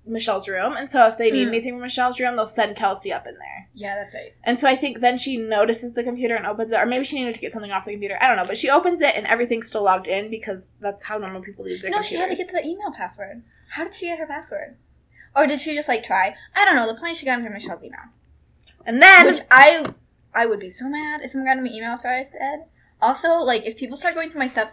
[0.07, 1.55] Michelle's room, and so if they need Hmm.
[1.55, 3.69] anything from Michelle's room, they'll send Kelsey up in there.
[3.75, 4.33] yeah, that's right.
[4.45, 7.16] And so I think then she notices the computer and opens it, or maybe she
[7.19, 8.16] needed to get something off the computer.
[8.21, 11.19] I don't know, but she opens it and everything's still logged in because that's how
[11.19, 13.42] normal people leave their no, she had to get to the email password.
[13.71, 14.77] How did she get her password?
[15.35, 16.35] Or did she just like try?
[16.55, 16.87] I don't know.
[16.87, 18.01] The point is she got into Michelle's email,
[18.87, 19.92] and then which I
[20.35, 22.64] I would be so mad if someone got into my email after I said.
[23.03, 24.71] Also, like if people start going through my stuff,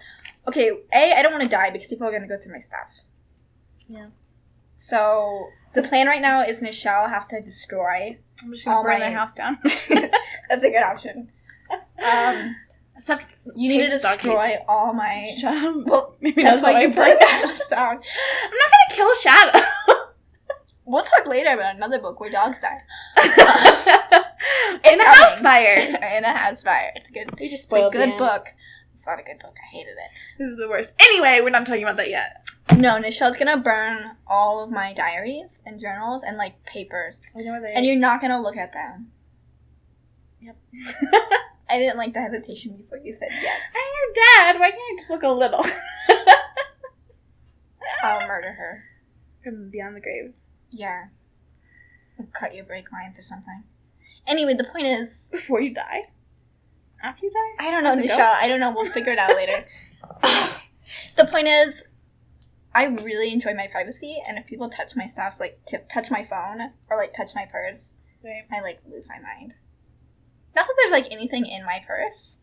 [0.47, 2.87] okay, a I don't want to die because people are gonna go through my stuff.
[3.89, 4.07] Yeah.
[4.83, 8.17] So the plan right now is Michelle has to destroy.
[8.43, 9.57] I'm just gonna all burn my- their house down.
[9.63, 11.29] That's a good option.
[12.03, 12.53] Um,
[12.97, 15.25] Except you need to destroy all my.
[15.45, 15.75] Up.
[15.87, 17.95] Well, Maybe that's why why you burn the the house down.
[17.95, 19.65] I'm not gonna kill Shadow.
[20.85, 22.81] We'll talk later about another book where dogs die.
[24.83, 25.75] In a house fire.
[25.77, 26.91] In a house fire.
[26.95, 27.29] It's good.
[27.39, 28.47] You just It's a spoiled good book.
[28.93, 29.55] It's not a good book.
[29.63, 30.11] I hated it.
[30.37, 30.91] This is the worst.
[30.99, 32.45] Anyway, we're not talking about that yet.
[32.77, 37.51] No, Michelle's gonna burn all of my diaries and journals and like papers, I know
[37.51, 39.11] where they and you're not gonna look at them.
[40.41, 40.57] Yep.
[41.69, 43.61] I didn't like the hesitation before you said yes.
[43.73, 44.13] I'm your
[44.53, 44.59] dad.
[44.59, 45.65] Why can't I just look a little?
[48.03, 48.83] I'll murder her.
[49.43, 50.33] From beyond the grave.
[50.69, 51.05] Yeah.
[52.19, 53.63] I'll cut your brake lines or something.
[54.27, 56.09] Anyway, the point is, Before you die?
[57.01, 57.67] After you die?
[57.67, 58.37] I don't know, Michelle.
[58.39, 58.71] I don't know.
[58.75, 59.65] We'll figure it out later.
[61.17, 61.83] the point is,
[62.75, 66.23] I really enjoy my privacy, and if people touch my stuff, like tip, touch my
[66.23, 67.89] phone or like touch my purse,
[68.23, 68.45] Right.
[68.51, 69.53] I like lose my mind.
[70.55, 72.35] Not that there's like anything in my purse,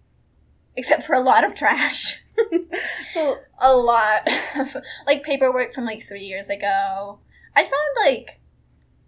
[0.76, 2.18] except for a lot of trash.
[3.12, 7.18] So, a lot of like paperwork from like three years ago.
[7.54, 8.40] I found like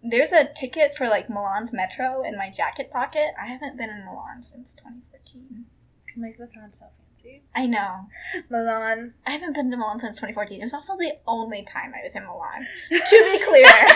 [0.02, 3.28] there's a ticket for like Milan's Metro in my jacket pocket.
[3.40, 5.64] I haven't been in Milan since 2014.
[6.08, 6.86] it makes it sound so
[7.22, 7.42] fancy.
[7.54, 8.06] I know.
[8.50, 9.14] Milan.
[9.26, 10.60] I haven't been to Milan since 2014.
[10.60, 12.66] It was also the only time I was in Milan.
[12.90, 13.66] to be clear,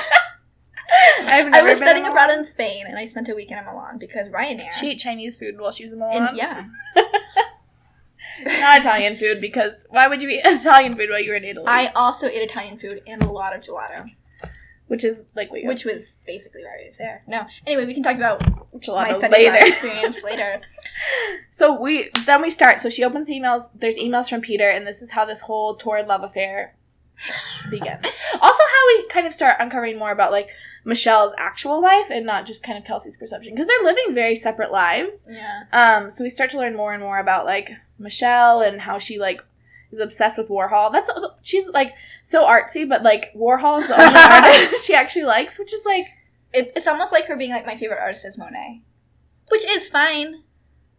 [1.28, 3.66] I've I was been studying in abroad in Spain and I spent a weekend in
[3.66, 4.72] Milan because Ryanair.
[4.72, 6.28] She ate Chinese food while she was in Milan.
[6.28, 6.66] and yeah,
[8.44, 11.66] Not Italian food because why would you eat Italian food while you were in Italy?
[11.66, 14.10] I also ate Italian food and a lot of gelato,
[14.88, 17.22] which is like we which was basically why I was there.
[17.26, 19.54] No, anyway, we can talk about which a my of later.
[19.54, 20.60] experience later.
[21.50, 22.80] So we then we start.
[22.82, 23.68] So she opens emails.
[23.74, 26.76] There's emails from Peter, and this is how this whole torrid love affair
[27.70, 28.04] begins.
[28.40, 30.48] also, how we kind of start uncovering more about like
[30.84, 34.70] Michelle's actual life and not just kind of Kelsey's perception because they're living very separate
[34.70, 35.26] lives.
[35.28, 35.64] Yeah.
[35.72, 39.18] Um, so we start to learn more and more about like Michelle and how she
[39.18, 39.40] like
[39.90, 40.92] is obsessed with Warhol.
[40.92, 41.10] That's
[41.42, 41.92] she's like
[42.28, 44.20] so artsy, but like Warhol is the only
[44.64, 46.06] artist she actually likes, which is like
[46.52, 48.80] It, it's almost like her being like my favorite artist is Monet,
[49.48, 50.42] which is fine.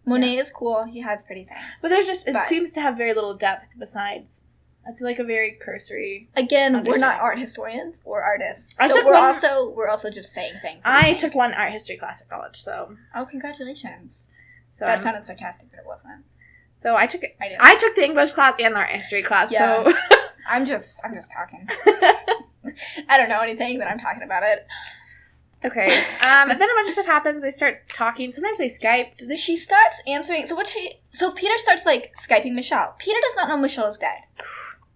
[0.06, 0.86] Monet is cool.
[0.86, 1.60] He has pretty things.
[1.82, 4.44] But there's just it But- seems to have very little depth besides
[4.90, 6.30] It's like a very cursory.
[6.38, 8.74] Again, we're not art historians or artists.
[8.80, 10.82] I so took we're one- also we're also just saying things.
[10.86, 14.14] I took one art history class at college, so Oh, congratulations!
[14.78, 16.24] so that I'm- sounded sarcastic, but it wasn't.
[16.82, 17.36] so I took it.
[17.42, 17.48] I.
[17.72, 19.52] I took the English class and the art history class.
[19.52, 19.84] Yeah.
[19.84, 19.94] So
[20.48, 21.68] I'm just I'm just talking.
[23.10, 24.68] I don't know anything, but I'm talking about it.
[25.66, 25.98] okay.
[26.22, 27.42] Um, and then a bunch of stuff happens.
[27.42, 28.32] They start talking.
[28.32, 29.38] Sometimes they Skype.
[29.38, 30.46] She starts answering.
[30.46, 31.00] So what she?
[31.14, 32.96] So Peter starts like skyping Michelle.
[33.00, 34.20] Peter does not know Michelle is dead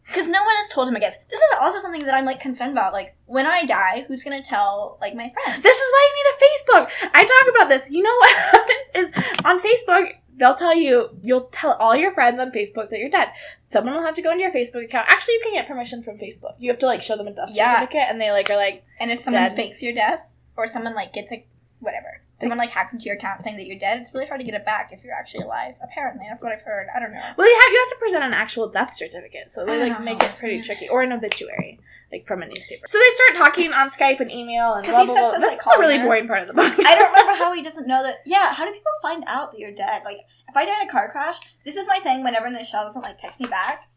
[0.05, 0.95] because no one has told him.
[0.95, 2.93] I guess this is also something that I'm like concerned about.
[2.93, 5.63] Like when I die, who's gonna tell like my friends?
[5.63, 7.09] This is why you need a Facebook.
[7.13, 7.89] I talk about this.
[7.89, 10.11] You know what happens is on Facebook,
[10.41, 13.29] they'll tell you, you'll tell all your friends on Facebook that you're dead.
[13.67, 15.07] Someone will have to go into your Facebook account.
[15.07, 16.55] Actually, you can get permission from Facebook.
[16.57, 17.75] You have to like show them a death Yeah.
[17.79, 19.55] certificate, and they like are like, And if someone Dead.
[19.55, 20.21] fakes your death,
[20.57, 21.47] or someone like gets like
[21.79, 24.45] whatever, someone like hacks into your account saying that you're dead, it's really hard to
[24.45, 25.75] get it back if you're actually alive.
[25.81, 26.87] Apparently, that's what I've heard.
[26.95, 27.21] I don't know.
[27.37, 30.21] well, you have you have to present an actual death certificate, so they like make
[30.21, 31.79] it pretty tricky, or an obituary.
[32.11, 32.83] Like from a newspaper.
[32.87, 35.31] So they start talking on Skype and email and blah blah blah.
[35.31, 36.03] This like, is the really her.
[36.03, 36.73] boring part of the book.
[36.85, 38.15] I don't remember how he doesn't know that.
[38.25, 40.01] Yeah, how do people find out that you're dead?
[40.03, 40.17] Like,
[40.49, 42.21] if I die in a car crash, this is my thing.
[42.21, 43.87] Whenever Michelle doesn't like text me back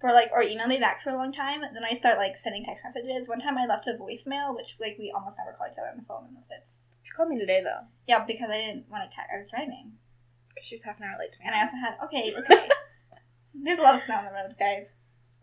[0.00, 2.64] for like or email me back for a long time, then I start like sending
[2.64, 3.28] text messages.
[3.28, 5.96] One time I left a voicemail, which like we almost never call each other on
[5.96, 6.83] the phone unless it's
[7.16, 7.86] called me today though.
[8.06, 9.30] yeah because I didn't want to text.
[9.34, 9.92] I was driving,
[10.62, 11.44] She's half an hour late to me.
[11.46, 12.68] and I also had okay okay.
[13.54, 14.90] There's a lot of snow on the road, guys.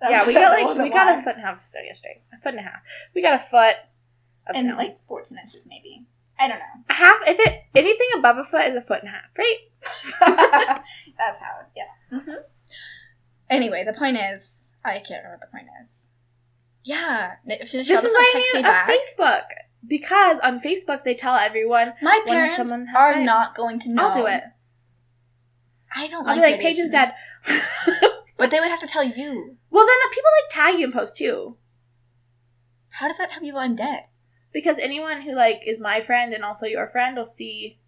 [0.02, 2.22] That yeah, we got like we got a foot and a half of snow yesterday.
[2.34, 2.82] A foot and a half.
[3.16, 3.76] We got a foot
[4.48, 4.76] of and snow.
[4.78, 6.06] like 14 inches maybe.
[6.40, 6.84] I don't know.
[6.90, 7.18] a half.
[7.28, 9.58] If it anything above a foot is a foot and a half, right?
[11.18, 11.66] That's how.
[11.76, 12.20] Yeah.
[12.20, 12.32] hmm
[13.50, 15.90] Anyway, the point is, I can't remember what the point is.
[16.84, 19.44] Yeah, if This is why I need a back, Facebook
[19.88, 23.26] because on Facebook they tell everyone my parents someone has are died.
[23.26, 24.08] not going to know.
[24.08, 24.44] I'll do it.
[25.94, 26.28] I don't.
[26.28, 27.14] I'll like be like, Paige is dead.
[28.38, 29.58] but they would have to tell you.
[29.70, 31.58] well, then the people like tag you and post too.
[32.90, 34.06] How does that tell people I'm dead?
[34.54, 37.80] Because anyone who like is my friend and also your friend will see.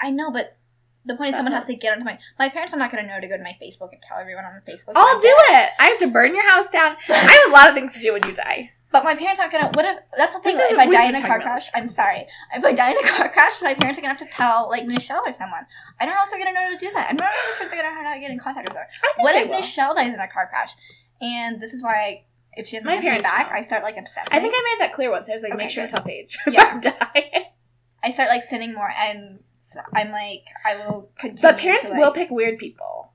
[0.00, 0.56] I know, but
[1.04, 2.18] the point is, someone has to get onto my.
[2.38, 4.44] My parents are not going to know to go to my Facebook and tell everyone
[4.44, 4.92] on Facebook.
[4.94, 5.64] I'll do dead.
[5.64, 5.70] it.
[5.78, 6.96] I have to burn your house down.
[7.08, 8.72] I have a lot of things to do when you die.
[8.92, 9.70] But my parents aren't gonna.
[9.72, 10.56] What if that's the thing?
[10.56, 12.26] This If I die in a car about crash, I'm sorry.
[12.54, 14.86] If I die in a car crash, my parents are gonna have to tell like
[14.86, 15.64] Michelle or someone.
[15.98, 17.08] I don't know if they're gonna know how to do that.
[17.08, 18.84] I'm not even sure if they're gonna know how to get in contact with her.
[18.84, 19.60] I think What if will.
[19.60, 20.70] Michelle dies in a car crash?
[21.22, 22.24] And this is why, I,
[22.54, 23.56] if she doesn't My parents back, know.
[23.56, 24.28] I start like obsessing.
[24.30, 25.28] I think I made that clear once.
[25.30, 26.74] I was like, Okay, make sure to tell Paige Yeah.
[26.76, 27.46] I die.
[28.04, 29.38] I start like sending more, and
[29.94, 31.40] I'm like, I will continue.
[31.42, 33.11] But parents to, like, will pick weird people.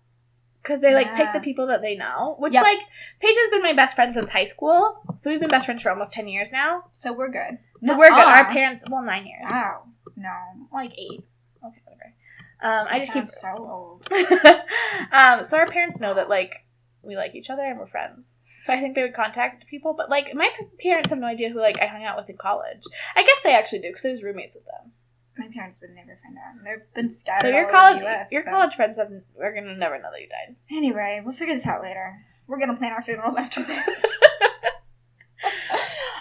[0.67, 2.36] Because they like pick the people that they know.
[2.39, 2.63] Which Yep.
[2.63, 2.80] like
[3.21, 5.01] Paige has been my best friend since high school.
[5.17, 6.86] So we've been best friends for almost ten years now.
[6.91, 7.60] So we're good.
[7.82, 8.17] So we're good.
[8.17, 9.45] Our parents well, nine years.
[9.49, 9.84] Wow.
[10.17, 10.30] No,
[10.73, 11.23] like eight.
[11.63, 12.13] Okay, whatever.
[12.62, 14.08] Um I just keep so old.
[15.12, 16.65] um, so our parents know that like
[17.01, 18.34] we like each other and we're friends.
[18.60, 20.49] So I think they would contact people, but like my
[20.82, 22.84] parents have no idea who like I hung out with in college.
[23.15, 24.91] I guess they actually do because I was roommates with them.
[25.38, 26.63] My parents would never find out.
[26.63, 27.41] They've been scattered.
[27.41, 29.97] so your all college, over the US, your so- college friends have, are gonna never
[29.97, 30.56] know that you died.
[30.71, 32.26] Anyway, we'll figure this out later.
[32.47, 33.88] We're gonna plan our funerals after this.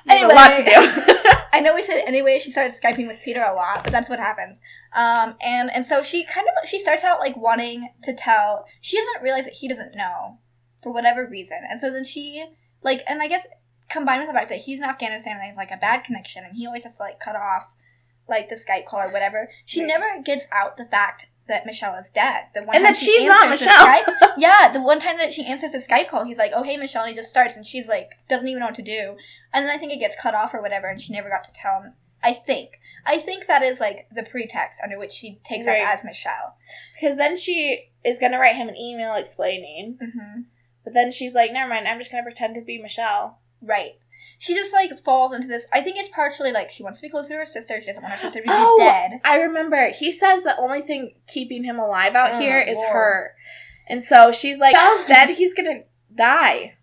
[0.07, 0.71] Have a lot to do.
[1.53, 2.39] I know we said anyway.
[2.39, 4.59] She started skyping with Peter a lot, but that's what happens.
[4.95, 8.67] Um, and and so she kind of she starts out like wanting to tell.
[8.81, 10.39] She doesn't realize that he doesn't know
[10.83, 12.45] for whatever reason, and so then she
[12.83, 13.47] like and I guess
[13.89, 16.45] combined with the fact that he's in Afghanistan and they have like a bad connection,
[16.45, 17.73] and he always has to like cut off
[18.29, 19.51] like the Skype call or whatever.
[19.65, 19.89] She Right.
[19.89, 22.47] never gives out the fact that Michelle is dead.
[22.55, 23.71] The one and that she she's not Michelle.
[23.87, 26.77] Skype- yeah, the one time that she answers a Skype call, he's like, "Oh, hey,
[26.77, 29.17] Michelle," and he just starts, and she's like, doesn't even know what to do,
[29.53, 31.53] and then I think it gets cut off or whatever, and she never got to
[31.55, 31.95] tell him.
[32.23, 35.83] I think, I think that is like the pretext under which she takes Right.
[35.83, 36.57] up as Michelle.
[37.01, 40.41] Because then she is gonna write him an email explaining, hmm
[40.83, 43.99] but then she's like, "Never mind, I'm just gonna pretend to be Michelle." Right.
[44.39, 45.67] She just like falls into this.
[45.73, 47.81] I think it's partially like she wants to be closer to her sister.
[47.81, 49.21] She doesn't want her sister to be Oh, dead.
[49.25, 52.93] I remember he says the only thing keeping him alive out Oh, here is Lord.
[52.93, 53.35] her,
[53.89, 55.31] and so she's like, "Michelle's dead.
[55.31, 55.81] He's gonna
[56.15, 56.75] die."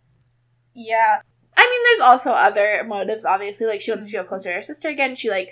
[0.73, 1.21] Yeah.
[1.55, 3.25] I mean, there's also other motives.
[3.25, 5.13] Obviously, like she wants to feel closer to her sister again.
[5.15, 5.49] She like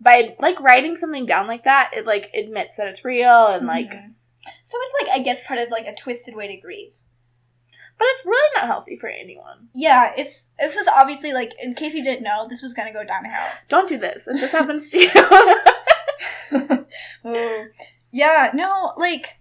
[0.00, 3.90] by like writing something down like that, it like admits that it's real and like,
[3.90, 4.12] Mhm.
[4.64, 6.92] So it's like I guess part of like a twisted way to grieve.
[7.98, 9.68] But it's really not healthy for anyone.
[9.74, 13.04] Yeah, it's this is obviously like in case you didn't know, this was gonna go
[13.04, 13.40] downhill.
[13.68, 14.28] Don't do this.
[14.28, 15.10] If this happens to you.
[18.14, 19.40] Yeah, no, like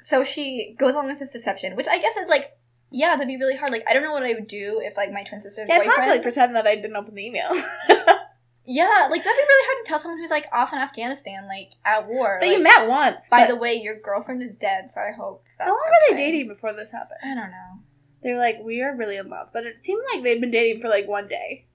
[0.00, 2.52] so she goes on with this deception, which I guess is like
[2.90, 3.70] yeah, that'd be really hard.
[3.70, 5.78] Like I don't know what I would do if like my twin sister's yeah, I'd
[5.80, 5.96] boyfriend.
[5.96, 7.50] probably pretend that I didn't open the email.
[8.68, 11.70] yeah, like that'd be really hard to tell someone who's like off in Afghanistan, like
[11.86, 12.36] at war.
[12.38, 13.28] that like, you met once.
[13.30, 16.22] By the way, your girlfriend is dead, so I hope that's how long were they
[16.22, 17.20] dating before this happened?
[17.24, 17.80] I don't know.
[18.22, 19.48] They're like, we are really in love.
[19.54, 21.66] But it seemed like they'd been dating for like one day.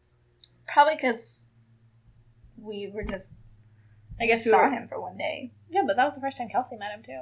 [0.68, 1.42] Probably because
[2.62, 3.34] we were just
[4.22, 5.52] I guess we saw were, him for one day.
[5.72, 7.22] Yeah, but that was the first time Kelsey met him too.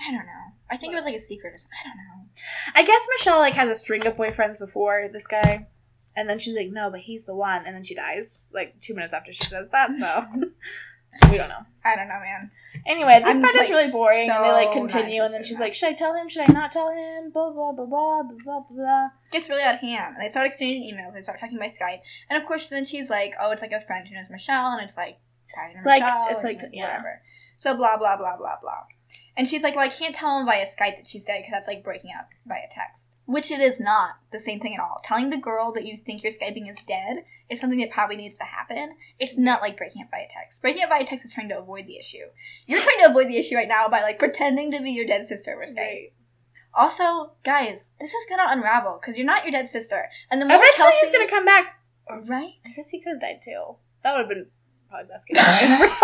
[0.00, 0.54] I don't know.
[0.70, 1.60] I think it was like a secret.
[1.84, 2.30] I don't know.
[2.74, 5.68] I guess Michelle like has a string of boyfriends before this guy,
[6.16, 8.94] and then she's like, no, but he's the one, and then she dies like two
[8.94, 9.90] minutes after she says that.
[9.98, 10.26] So
[11.30, 11.64] we don't know.
[11.84, 12.50] I don't know, man.
[12.86, 15.60] Anyway, this I'm, part is really boring, and they like continue, and then she's in
[15.60, 16.28] like, should I tell him?
[16.28, 17.30] Should I not tell him?
[17.30, 19.04] Blah blah blah blah blah blah blah.
[19.26, 20.14] It gets really out of hand.
[20.16, 21.14] And they start exchanging emails.
[21.14, 22.00] They start talking by Skype.
[22.28, 24.82] And of course, then she's like, "Oh, it's like a friend who knows Michelle," and
[24.82, 25.18] it's like,
[25.54, 26.86] "Tired of It's like- it's like- yeah.
[26.88, 27.22] whatever.
[27.58, 28.84] So blah blah blah blah blah.
[29.36, 31.68] And she's like, "Well, I can't tell him via Skype that she's dead because that's
[31.68, 35.00] like breaking up via text." Which it is not the same thing at all.
[35.04, 38.38] Telling the girl that you think you're skyping is dead is something that probably needs
[38.38, 38.96] to happen.
[39.20, 40.60] It's not like breaking up via text.
[40.60, 42.26] Breaking up via text is trying to avoid the issue.
[42.66, 45.26] You're trying to avoid the issue right now by like pretending to be your dead
[45.26, 45.76] sister over Skype.
[45.76, 46.12] Right.
[46.74, 50.08] Also, guys, this is gonna unravel because you're not your dead sister.
[50.30, 51.80] And the more Eventually, Kelsey, he's gonna come back.
[52.08, 52.52] right?
[52.64, 53.76] I guess he could have died too.
[54.02, 54.46] That would have been
[54.88, 55.90] probably best case scenario.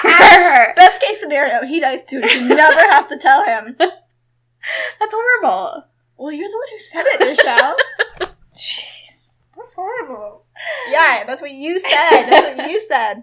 [0.76, 2.26] Best case scenario, he dies too.
[2.28, 3.76] She never has to tell him.
[3.78, 5.84] That's horrible.
[6.20, 7.76] Well, you're the one who said it, Michelle.
[8.54, 10.44] Jeez, that's horrible.
[10.90, 12.26] Yeah, that's what you said.
[12.30, 13.22] That's what you said.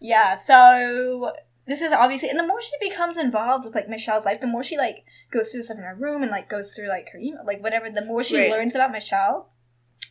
[0.00, 0.34] Yeah.
[0.36, 1.32] So
[1.66, 4.64] this is obviously, and the more she becomes involved with like Michelle's life, the more
[4.64, 7.44] she like goes through stuff in her room and like goes through like her email,
[7.46, 7.88] like whatever.
[7.88, 8.50] The more she Right.
[8.50, 9.50] learns about Michelle,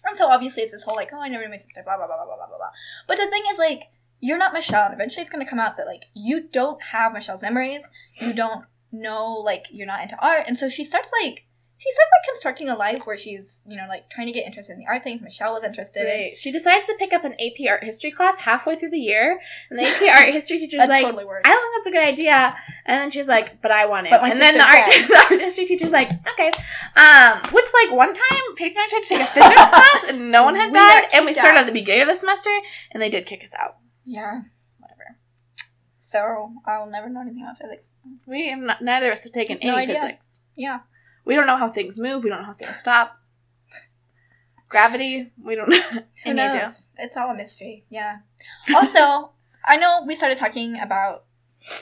[0.05, 2.07] and so obviously it's this whole like, oh, I never knew my sister, blah blah
[2.07, 2.71] blah blah blah blah blah.
[3.05, 3.81] But the thing is, like,
[4.21, 7.41] you're not Michelle, and eventually it's gonna come out that like you don't have Michelle's
[7.41, 7.81] memories.
[8.21, 11.43] You don't know like you're not into art, and so she starts like.
[11.84, 14.72] She starts like constructing a life where she's, you know, like trying to get interested
[14.72, 15.22] in the art things.
[15.22, 16.34] Michelle was interested in.
[16.34, 19.78] She decides to pick up an AP art history class halfway through the year, and
[19.78, 21.26] the AP art history teacher's like, totally.
[21.26, 22.56] I don't think that's a good idea.
[22.86, 24.13] And then she's like, but I want it.
[24.13, 26.52] And then the art, the art history teacher's like, okay.
[26.96, 30.32] Um, which like one time, Paige and I tried to take a physics class and
[30.32, 31.62] no one had We died, and we started out.
[31.62, 32.50] at the beginning of the semester,
[32.91, 33.76] and they did kick us out.
[34.06, 34.43] Yeah.
[34.80, 35.17] Whatever.
[36.02, 37.88] So I'll never know anything about physics.
[38.26, 40.02] We have not, neither of us have taken No any idea.
[40.02, 40.39] physics.
[40.56, 40.80] Yeah.
[41.25, 42.23] We don't know how things move.
[42.23, 43.19] We don't know how things stop.
[44.69, 45.31] Gravity.
[45.41, 46.88] We don't know Who knows?
[46.97, 47.86] It's all a mystery.
[47.89, 48.17] Yeah.
[48.75, 49.31] Also,
[49.65, 51.25] I know we started talking about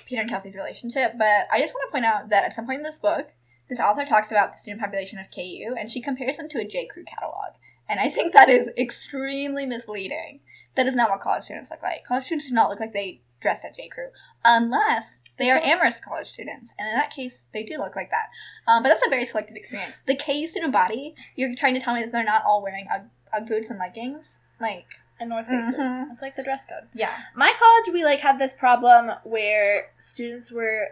[0.05, 2.79] Peter and Kelsey's relationship, but I just want to point out that at some point
[2.79, 3.29] in this book,
[3.69, 6.67] this author talks about the student population of KU, and she compares them to a
[6.67, 6.87] J.
[6.87, 7.55] Crew catalog.
[7.87, 10.41] And I think that is extremely misleading.
[10.75, 12.05] That is not what college students look like.
[12.05, 13.87] College students do not look like they dressed at J.
[13.87, 14.09] Crew,
[14.45, 18.27] unless they are Amherst college students, and in that case, they do look like that.
[18.71, 19.95] Um, but that's a very selective experience.
[20.05, 23.03] The KU student body, you're trying to tell me that they're not all wearing Ugg,
[23.35, 24.39] Ugg boots and leggings?
[24.59, 24.85] Like,
[25.19, 25.73] And North Faces.
[25.79, 26.11] Mhm.
[26.13, 26.87] It's like the dress code.
[26.93, 27.11] yeah.
[27.35, 30.89] my college we like had this problem where students were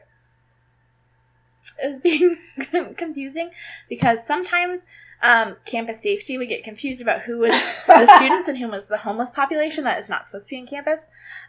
[1.83, 2.37] it was being
[2.97, 3.51] confusing
[3.89, 4.85] because sometimes
[5.21, 7.51] um, campus safety would get confused about who was
[7.87, 10.67] the students and who was the homeless population that is not supposed to be in
[10.67, 11.01] campus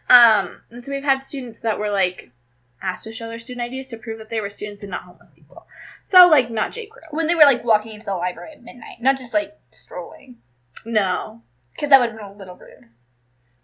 [0.09, 2.31] um, and so we've had students that were like
[2.81, 5.31] asked to show their student IDs to prove that they were students and not homeless
[5.31, 5.67] people
[6.01, 8.97] so like not J Crew When they were like walking into the library at midnight,
[9.01, 10.37] not just like strolling.
[10.85, 11.41] no
[11.73, 12.89] Because that would have been a little rude.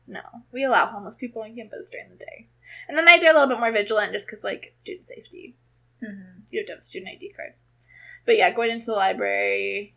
[0.08, 2.48] no we allow homeless people on campus during the day
[2.88, 5.56] and then I do a little bit more vigilant just because like student safety
[6.04, 6.42] Mm-hmm.
[6.52, 7.54] you have to have a student ID card.
[8.24, 9.96] But yeah, going into the library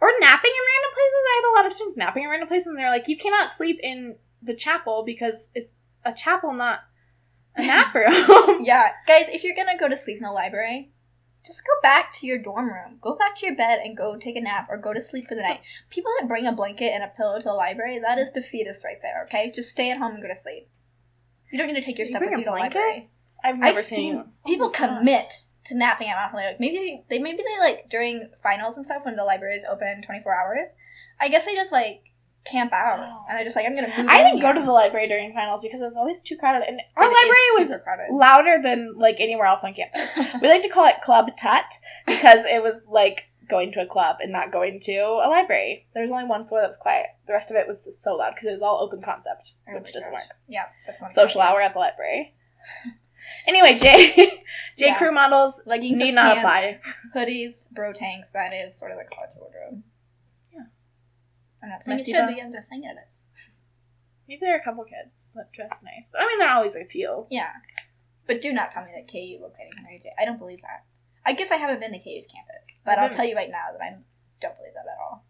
[0.00, 1.24] or napping in random places.
[1.28, 3.50] I had a lot of students napping in random places, and they're like, "You cannot
[3.50, 5.72] sleep in the chapel because it's
[6.04, 6.80] a chapel, not
[7.58, 8.90] a nap room." Yeah.
[9.06, 10.90] Guys, if you're gonna go to sleep in the library,
[11.46, 12.98] just go back to your dorm room.
[13.00, 15.34] Go back to your bed and go take a nap or go to sleep for
[15.34, 15.60] the night.
[15.90, 18.98] People that bring a blanket and a pillow to the library, that is defeatist right
[19.00, 19.50] there, okay?
[19.50, 20.68] Just stay at home and go to sleep.
[21.50, 23.08] You don't need to take your You stuff with you to the library.
[23.42, 25.32] I've never I've seen, seen oh people Oh commit
[25.66, 26.60] to napping at Mount Holyoke.
[26.60, 30.02] Maybe they, they maybe they like during finals and stuff when the library is open
[30.02, 30.68] twenty four hours.
[31.20, 32.02] I guess they just like
[32.44, 32.98] camp out
[33.28, 33.92] and they're just like I'm gonna.
[34.10, 36.80] I didn't go to the library during finals because it was always too crowded, and
[36.96, 38.06] our It library was crowded.
[38.12, 40.10] louder than like anywhere else on campus.
[40.40, 41.64] We like to call it Club Tut
[42.06, 45.86] because it was like going to a club and not going to a library.
[45.94, 47.06] There was only one floor that was quiet.
[47.26, 49.92] The rest of it was so loud because it was all open concept, Oh which
[49.92, 50.20] doesn't gosh.
[50.28, 50.36] work.
[50.48, 52.34] Yeah, that's one Social hour at the library.
[53.46, 54.98] Anyway, J J Yeah.
[54.98, 56.80] Crew models leggings, need not pants, apply.
[57.24, 58.32] hoodies, bro tanks.
[58.32, 59.82] That is sort of the college wardrobe.
[61.60, 61.64] Yeah.
[61.64, 62.34] I'm not saying it Messy should be.
[62.34, 62.54] buns.
[62.54, 63.14] I'm just saying it is.
[64.28, 66.06] Maybe there are a couple kids that dress nice.
[66.18, 67.26] I mean, there are always a few.
[67.30, 67.50] Yeah,
[68.26, 70.12] but do not tell me that KU looks anything like it.
[70.20, 70.84] I don't believe that.
[71.24, 73.16] I guess I haven't been to KU's campus, but I've I'll mm-hmm.
[73.16, 73.96] tell you right now that I
[74.40, 75.24] don't believe that at all.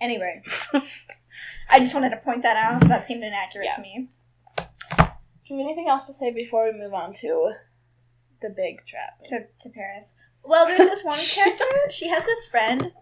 [0.00, 0.42] Anyway,
[1.70, 2.88] I just wanted to point that out.
[2.88, 3.76] That seemed inaccurate Yeah.
[3.76, 4.08] to me.
[4.56, 7.52] Do you have anything else to say before we move on to
[8.40, 9.22] the big trap?
[9.26, 10.14] To, to Paris.
[10.42, 11.64] Well, there's this one character.
[11.90, 12.92] She has this friend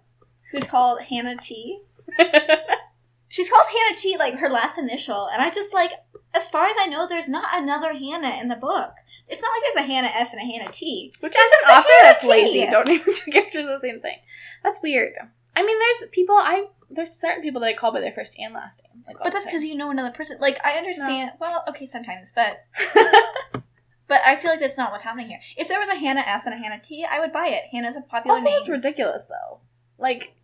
[0.50, 1.82] who's called Hannah T.
[3.28, 5.90] She's called Hannah T, like her last initial, and I just like,
[6.34, 8.92] as far as I know, there's not another Hannah in the book.
[9.28, 11.12] It's not like there's a Hannah S and a Hannah T.
[11.20, 12.28] Which is an author that's T.
[12.28, 12.66] lazy.
[12.66, 14.16] Don't name two characters the same thing.
[14.64, 15.12] That's weird.
[15.54, 18.54] I mean, there's people I there's certain people that I call by their first and
[18.54, 19.04] last name.
[19.06, 20.38] Like, But that's because you know another person.
[20.40, 21.32] Like I understand.
[21.40, 22.64] Well, okay, sometimes, but
[24.08, 25.40] but I feel like that's not what's happening here.
[25.56, 27.64] If there was a Hannah S and a Hannah T, I would buy it.
[27.70, 28.58] Hannah's a popular also, name.
[28.60, 29.60] It's ridiculous though.
[29.98, 30.34] Like,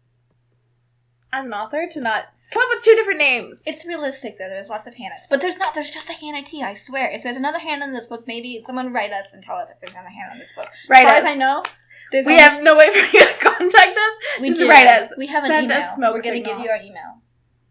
[1.38, 3.62] as an author, to not come up with two different names.
[3.66, 4.48] It's realistic though.
[4.48, 5.74] There's lots of Hannahs, but there's not.
[5.74, 6.62] There's just a Hannah T.
[6.62, 7.10] I swear.
[7.10, 9.80] If there's another Hannah in this book, maybe someone write us and tell us if
[9.80, 10.68] there's another Hannah in this book.
[10.88, 11.04] Right.
[11.04, 11.24] as far as.
[11.24, 11.62] I know,
[12.12, 14.40] there's we only- have no way for you to contact us.
[14.40, 14.68] we just do.
[14.68, 15.10] write us.
[15.18, 15.94] We have an Send us email.
[15.96, 17.20] smoke We're gonna give you our email.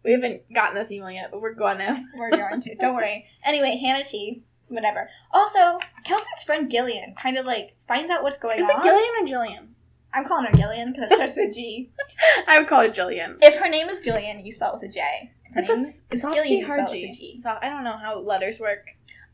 [0.04, 2.04] We haven't gotten this email yet, but we're going to.
[2.18, 2.74] We're going to.
[2.74, 3.24] Don't worry.
[3.44, 4.42] Anyway, Hannah T.
[4.68, 5.08] Whatever.
[5.32, 8.80] Also, Kelsey's friend Gillian kind of like finds out what's going Is on.
[8.80, 9.66] it Gillian or Jillian?
[10.14, 11.90] I'm calling her Gillian because it starts with a G.
[12.46, 13.36] I would call it Jillian.
[13.42, 15.32] If her name is Gillian, you spell it with a J.
[15.46, 17.10] If her It's a name s- is soft Gillian, G, you hard spell it with
[17.10, 17.32] a G.
[17.36, 17.40] G.
[17.42, 18.84] So I don't know how letters work.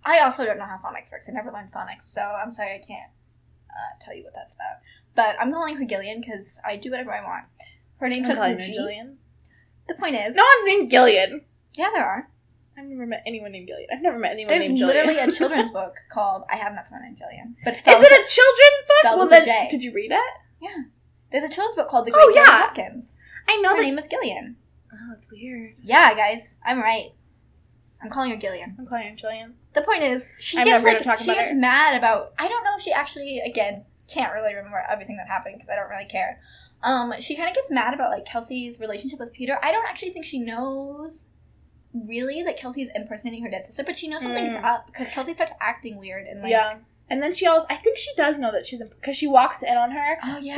[0.04, 1.26] I also don't know how phonics works.
[1.28, 3.10] I never learned phonics, so I'm sorry I can't
[3.68, 4.78] uh, tell you what that's about.
[5.14, 7.44] But I'm calling her Gillian because I do whatever I want.
[7.98, 8.78] Her name I'm starts calling with her a G.
[8.78, 9.14] Jillian.
[9.88, 11.42] The point is, No one's named Gillian.
[11.74, 12.30] yeah, there are.
[12.78, 13.88] I've never met anyone named Gillian.
[13.92, 14.86] I've never met anyone There's named Jillian.
[14.86, 18.10] literally a children's book called "I Have Met Someone Named Jillian," but Is spelled it
[18.12, 18.96] a children's book?
[19.00, 19.68] spelled well, with a then, J.
[19.68, 20.30] did you read it?
[21.32, 22.58] There's a children's book called "The Oh, Great Gillian yeah.
[22.62, 23.12] Hopkins."
[23.48, 23.82] I know Her that.
[23.82, 24.56] name is Gillian.
[24.92, 25.74] Oh, it's weird.
[25.82, 27.12] Yeah, guys, I'm right.
[28.02, 28.74] I'm calling her Gillian.
[28.78, 29.54] I'm calling her Gillian.
[29.74, 31.56] The point is, she I'm gets never like she about gets her.
[31.56, 32.32] mad about.
[32.38, 35.76] I don't know if she actually again can't really remember everything that happened because I
[35.76, 36.40] don't really care.
[36.82, 39.58] Um, she kind of gets mad about like Kelsey's relationship with Peter.
[39.62, 41.18] I don't actually think she knows
[41.92, 44.64] really that Kelsey's impersonating her dead sister, but she knows something's Mm.
[44.64, 46.78] up because Kelsey starts acting weird and like, yeah.
[47.10, 49.76] And then she also, I think she does know that she's because she walks in
[49.76, 50.16] on her.
[50.24, 50.54] oh yeah,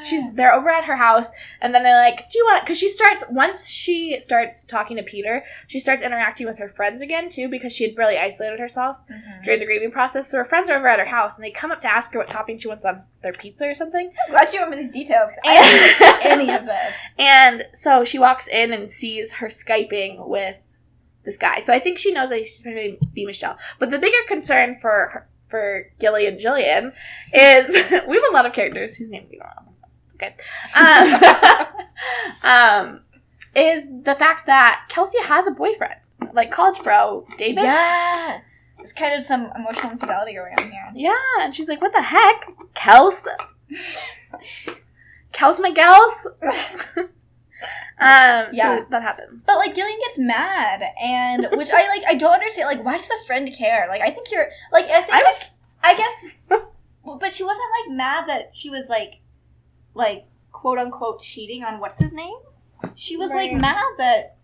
[0.00, 1.28] For she's they're over at her house,
[1.60, 5.02] and then they're like, "Do you want?" Because she starts once she starts talking to
[5.04, 8.96] Peter, she starts interacting with her friends again too because she had really isolated herself
[9.10, 9.44] Mhm.
[9.44, 10.28] during the grieving process.
[10.30, 12.18] So her friends are over at her house, and they come up to ask her
[12.18, 14.12] what topping she wants on their pizza or something.
[14.26, 15.30] I'm glad you remember these details.
[15.44, 16.94] I didn't any of this.
[17.18, 20.56] And so she walks in and sees her skyping with
[21.24, 21.62] this guy.
[21.62, 23.56] So I think she knows that she's going to be Michelle.
[23.78, 26.92] But the bigger concern for her, for Gillian Jillian
[27.32, 27.68] is
[28.08, 29.72] we have a lot of characters whose name we don't know.
[30.16, 30.34] Okay.
[30.74, 31.20] Um,
[32.42, 33.00] um,
[33.54, 35.94] is the fact that Kelsey has a boyfriend,
[36.32, 37.62] like college bro Davis.
[37.62, 38.40] Yeah,
[38.78, 40.90] there's kind of some emotional infidelity going on here.
[40.96, 43.24] Yeah, and she's like, "What the heck, Kels?
[45.32, 46.26] Kels, my gals."
[48.00, 48.78] Um, Yeah.
[48.78, 49.44] so that happens.
[49.46, 52.02] But like Gillian gets mad, and which I like.
[52.06, 52.66] I don't understand.
[52.66, 53.86] Like, why does a friend care?
[53.88, 54.86] Like, I think you're like.
[54.86, 55.12] I think.
[55.12, 55.42] I like,
[55.82, 56.34] I guess.
[57.20, 59.20] but she wasn't like mad that she was like,
[59.94, 62.36] like quote unquote cheating on what's his name.
[62.94, 64.36] She was like mad that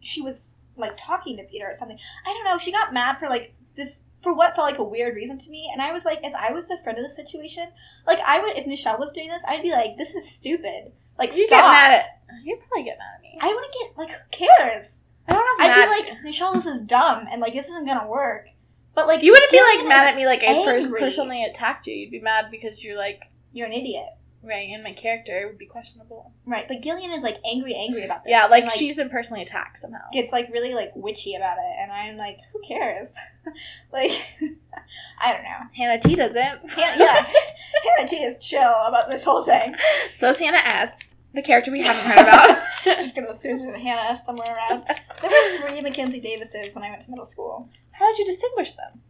[0.00, 0.44] she was
[0.76, 1.98] like talking to Peter or something.
[2.26, 2.58] I don't know.
[2.58, 5.68] She got mad for like this for what felt like a weird reason to me,
[5.72, 7.68] and I was like, if I was the friend of the situation,
[8.06, 10.92] like I would, if Michelle was doing this, I'd be like, this is stupid.
[11.18, 11.60] Like, You stop.
[11.60, 12.06] get mad at
[12.44, 13.38] you probably get mad at me.
[13.40, 14.94] I wouldn't get like who cares?
[15.28, 15.64] I don't know.
[15.64, 18.48] I'd be like, Michelle, this is dumb, and like this isn't gonna work.
[18.94, 21.94] But like, you wouldn't be like mad at me like I first personally attacked you.
[21.94, 24.08] You'd be mad because you're like You're an idiot,
[24.42, 26.32] right, and my character would be questionable.
[26.46, 26.66] right?
[26.68, 28.30] But Gillian is like angry, angry about this.
[28.30, 30.00] Yeah, like, and, she's been personally attacked somehow.
[30.12, 33.08] gets like really like witchy about it, and I'm like, who cares?
[33.92, 34.10] like,
[35.20, 35.66] I don't know.
[35.76, 36.70] Hannah T doesn't.
[36.70, 37.22] Hannah, yeah,
[37.96, 39.74] Hannah T is chill about this whole thing.
[40.12, 40.92] so is Hannah S,
[41.34, 42.62] the character we haven't heard about.
[42.84, 44.84] Just gonna assume a Hannah S somewhere around.
[45.20, 47.68] There were three Mackenzie Davises when I went to middle school.
[47.92, 49.00] How did you distinguish them?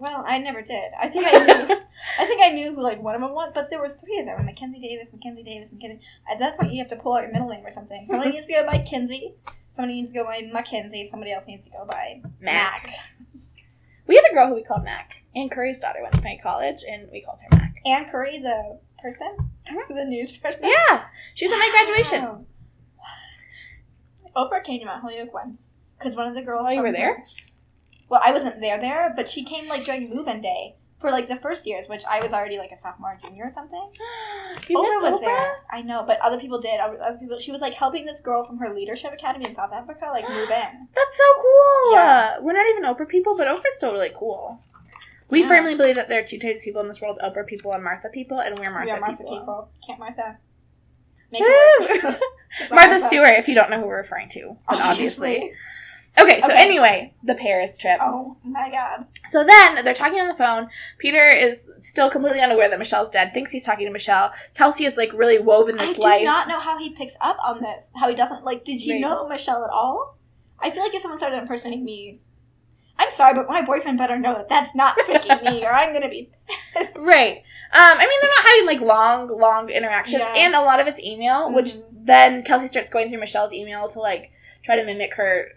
[0.00, 0.92] Well, I never did.
[0.98, 1.76] I think I knew.
[2.18, 4.24] I think I knew who like one of them was, but there were three of
[4.24, 6.00] them: Mackenzie Davis, Mackenzie Davis, Mackenzie.
[6.32, 8.06] At that point, you have to pull out your middle name or something.
[8.08, 9.34] Somebody needs to go by Kinsey.
[9.76, 11.06] Somebody needs to go by Mackenzie.
[11.10, 12.86] Somebody else needs to go by Mac.
[12.86, 12.94] Mac.
[14.06, 15.10] We had a girl who we called Mac.
[15.36, 17.74] Ann Curry's daughter went to my college, and we called her Mac.
[17.84, 19.36] Ann Curry, the person,
[19.68, 19.80] uh-huh.
[19.94, 20.62] the news person.
[20.64, 22.22] Yeah, she was at my graduation.
[22.24, 22.44] Wow.
[24.32, 24.50] What?
[24.50, 25.60] Oprah came to Mount Holyoke once
[25.98, 26.66] because one of the girls.
[26.68, 27.18] Oh, you were there?
[27.18, 27.24] her-
[28.10, 31.36] Well, I wasn't there there, but she came like during move-in day for like the
[31.36, 33.90] first years, which I was already like a sophomore, junior or something.
[34.68, 35.24] You Oprah missed was Oprah?
[35.24, 35.56] there.
[35.72, 36.78] I know, but other people did.
[36.80, 37.38] Other other people.
[37.38, 40.50] She was like helping this girl from her leadership academy in South Africa like move
[40.50, 40.88] in.
[40.94, 41.92] That's so cool.
[41.92, 42.38] Yeah.
[42.40, 44.60] We're not even Oprah people, but Oprah's still really cool.
[45.30, 45.48] We Yeah.
[45.48, 47.82] firmly believe that there are two types of people in this world: Oprah people and
[47.84, 49.38] Martha people, and we're Martha, we are Martha people.
[49.38, 49.70] people.
[49.86, 50.38] Can't Martha.
[51.32, 51.48] Make Woo!
[51.48, 52.16] it work.
[52.60, 55.52] It's not Martha Stewart, if you don't know who we're referring to, then obviously.
[56.18, 56.60] Okay, so Okay.
[56.60, 57.98] anyway, the Paris trip.
[58.02, 59.06] Oh my god.
[59.30, 60.68] So then they're talking on the phone.
[60.98, 64.32] Peter is still completely unaware that Michelle's dead, thinks he's talking to Michelle.
[64.54, 66.14] Kelsey is like really woven this life.
[66.14, 67.84] I do not know how he picks up on this.
[67.96, 68.64] How he doesn't like.
[68.64, 69.00] Did you Right.
[69.00, 70.16] know Michelle at all?
[70.58, 72.20] I feel like if someone started impersonating me,
[72.98, 76.08] I'm sorry, but my boyfriend better know that that's not freaking me, or I'm gonna
[76.10, 76.28] be.
[76.74, 76.96] pissed.
[76.98, 77.36] Right.
[77.72, 80.34] Um, I mean, they're not having like long, long interactions, Yeah.
[80.34, 81.82] and a lot of it's email, which Mhm.
[81.92, 84.32] then Kelsey starts going through Michelle's email to like
[84.64, 85.52] try to mimic her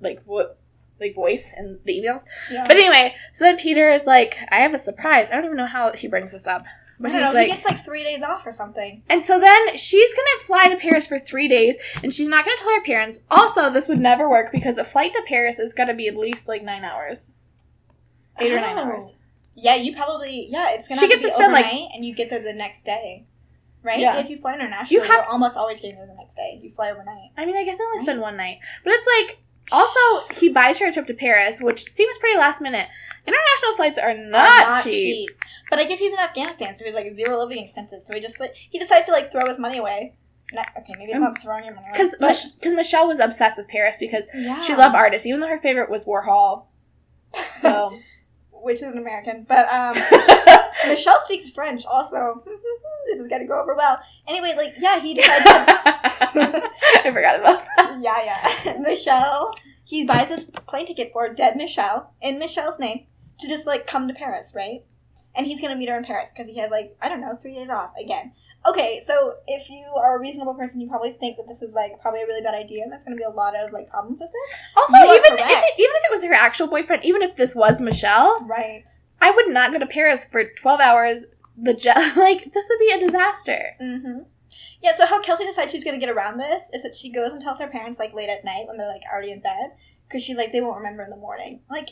[0.00, 0.58] like what
[1.00, 2.22] like voice and the emails.
[2.50, 2.64] Yeah.
[2.66, 5.66] But anyway, so then Peter is like, "I have a surprise." I don't even know
[5.66, 6.66] how he brings this up, I
[7.00, 7.32] but don't know.
[7.32, 9.02] like, he gets like three days off or something.
[9.08, 12.56] and so then she's gonna fly to Paris for three days, and she's not gonna
[12.58, 13.18] tell her parents.
[13.30, 16.48] Also, this would never work because a flight to Paris is gonna be at least
[16.48, 17.30] like nine hours,
[18.38, 19.14] eight or nine hours.
[19.54, 20.48] Yeah, you probably.
[20.50, 21.00] Yeah, it's gonna.
[21.00, 23.24] She gets to, to be spend, like- and you get there the next day,
[23.82, 23.98] right?
[23.98, 24.18] Yeah.
[24.18, 26.58] If you fly internationally, You you have- are almost always getting there the next day.
[26.62, 27.30] You fly overnight.
[27.38, 28.04] I mean, I guess I only Right.
[28.04, 29.38] spend one night, but it's like
[29.72, 30.00] also
[30.34, 32.88] he buys her a trip to Paris, which seems pretty last minute.
[33.26, 35.30] International flights are not, Are cheap.
[35.68, 38.04] But I guess he's in Afghanistan, so he's like zero living expenses.
[38.06, 40.14] So he just like he decides to like throw his money away.
[40.52, 41.20] Not, okay, maybe it's oh.
[41.20, 42.10] not throwing your money away.
[42.10, 44.60] Because because Michelle was obsessed with Paris because yeah.
[44.62, 46.64] she loved artists, even though her favorite was Warhol.
[47.60, 47.96] So
[48.62, 49.94] which is an American, but um,
[50.88, 52.42] Michelle speaks French also.
[53.10, 53.98] this is gonna go over well.
[54.28, 55.44] Anyway, like yeah, he decides.
[55.44, 55.50] To,
[57.04, 57.98] I forgot about that.
[58.00, 59.52] yeah, yeah, Michelle.
[59.84, 63.06] He buys this plane ticket for dead Michelle in Michelle's name
[63.40, 64.84] to just like come to Paris, right?
[65.34, 67.54] And he's gonna meet her in Paris because he has like I don't know three
[67.54, 68.32] days off again.
[68.66, 71.98] Okay, so if you are a reasonable person, you probably think that this is like
[72.02, 74.30] probably a really bad idea, and there's gonna be a lot of like problems with
[74.30, 74.58] this.
[74.76, 77.54] Also, You even if, it, even if it was her actual boyfriend, even if this
[77.54, 78.84] was Michelle, Right.
[79.22, 81.24] I would not go to Paris for twelve hours.
[81.62, 83.76] The jet, like this would be a disaster.
[83.80, 84.20] Mm-hmm.
[84.82, 87.42] Yeah, so how Kelsey decides she's gonna get around this is that she goes and
[87.42, 89.72] tells her parents like late at night when they're like already in bed
[90.08, 91.60] because she's like they won't remember in the morning.
[91.70, 91.88] Like,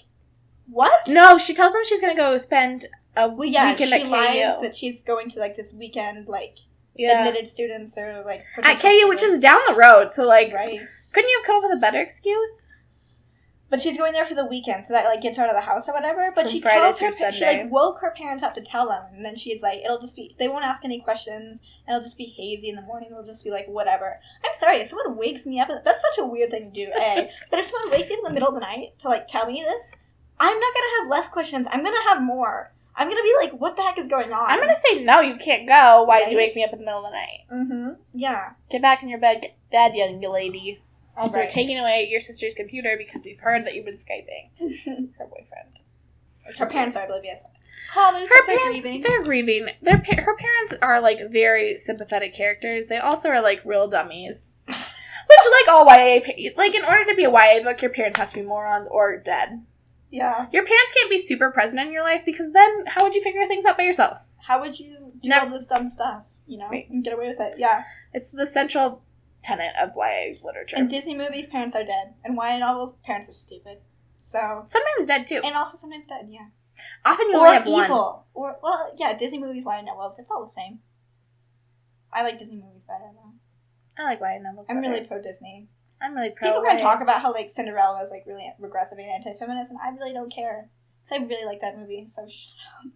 [0.70, 1.08] what?
[1.08, 2.86] No, she tells them she's gonna go spend
[3.24, 4.62] a Well, yeah, weekend she at lies KU.
[4.62, 6.56] that she's going to like this weekend like
[6.94, 10.14] Yeah, admitted students or like at KU, which is down the road.
[10.14, 10.80] So like, right.
[11.12, 12.66] couldn't you have come up with a better excuse?
[13.70, 15.60] But she's going there for the weekend, so that like gets her out of the
[15.60, 16.32] house or whatever.
[16.34, 18.88] But From she Friday tells her pa- she like woke her parents up to tell
[18.88, 22.02] them, and then she's like, "It'll just be they won't ask any questions, and it'll
[22.02, 23.10] just be hazy in the morning.
[23.10, 25.68] It'll just be like whatever." I'm sorry if someone wakes me up.
[25.84, 27.28] That's such a weird thing to do, a.
[27.50, 29.44] but if someone wakes you up in the middle of the night to like tell
[29.44, 29.98] me this,
[30.40, 31.66] I'm not gonna have less questions.
[31.70, 32.72] I'm gonna have more.
[32.96, 35.20] I'm gonna be like, "What the heck is going on?" I'm gonna say no.
[35.20, 36.02] You can't go.
[36.04, 37.46] Why did you wake me up in the middle of the night?
[37.52, 38.00] Mm-hmm.
[38.14, 38.50] Yeah.
[38.70, 40.80] Get back in your bed, bed, young lady.
[41.16, 41.48] Also, Right.
[41.50, 44.50] taking away your sister's computer because we've heard that you've been skyping
[45.18, 45.80] her boyfriend.
[46.58, 47.42] Her parents are oblivious.
[47.96, 49.02] Oh, her parents grieving.
[49.02, 53.62] they're grieving their pa- her parents are like very sympathetic characters they also are like
[53.64, 56.20] real dummies which like all YA
[56.58, 59.16] like in order to be a YA book your parents have to be morons or
[59.16, 59.64] dead
[60.10, 60.46] Yeah.
[60.52, 63.46] your parents can't be super present in your life because then how would you figure
[63.46, 66.24] things out by yourself How would you do Never- all this dumb stuff?
[66.46, 66.88] You know, Right.
[66.88, 67.58] and get away with it.
[67.58, 67.84] Yeah.
[68.14, 69.02] it's the central
[69.42, 73.34] tenet of YA literature In Disney movies, parents are dead, and YA novels, parents are
[73.34, 73.78] stupid.
[74.22, 76.26] So, sometimes dead too and also sometimes dead.
[76.30, 76.48] Yeah.
[77.04, 78.26] often you or only have one evil.
[78.34, 80.80] Or well, yeah, Disney movies, YA novels, it's all the same.
[82.12, 83.32] I like Disney movies better though.
[83.98, 84.94] I like YA novels I'm better.
[84.94, 85.68] really pro Disney.
[86.00, 89.08] I'm really pro People can talk about how like Cinderella is like really regressive and
[89.08, 90.68] anti-feminist, and I really don't care.
[91.10, 92.06] I really like that movie.
[92.14, 92.92] So shut up.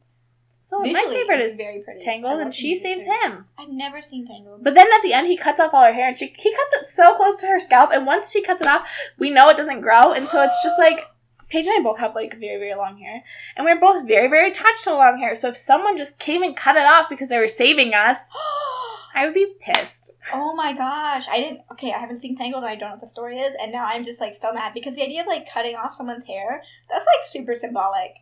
[0.63, 2.05] so my favorite is very pretty.
[2.05, 3.11] Tangled and she saves too.
[3.11, 4.63] him I've never seen Tangled.
[4.63, 6.83] But then at the end, he cuts off all her hair, and she he cuts
[6.83, 7.91] it so close to her scalp.
[7.93, 8.89] And once she cuts it off,
[9.19, 11.01] we know it doesn't grow, and so it's just like
[11.49, 13.25] Paige and I both have like very very long hair,
[13.57, 15.35] and we're both very very attached to long hair.
[15.35, 18.29] So if someone just came and cut it off because they were saving us,
[19.15, 20.11] I would be pissed.
[20.33, 21.61] Oh my gosh, I didn't.
[21.73, 23.85] Okay, I haven't seen Tangled, and I don't know what the story is, and now
[23.85, 27.05] I'm just like so mad because the idea of like cutting off someone's hair that's
[27.05, 28.13] like super symbolic.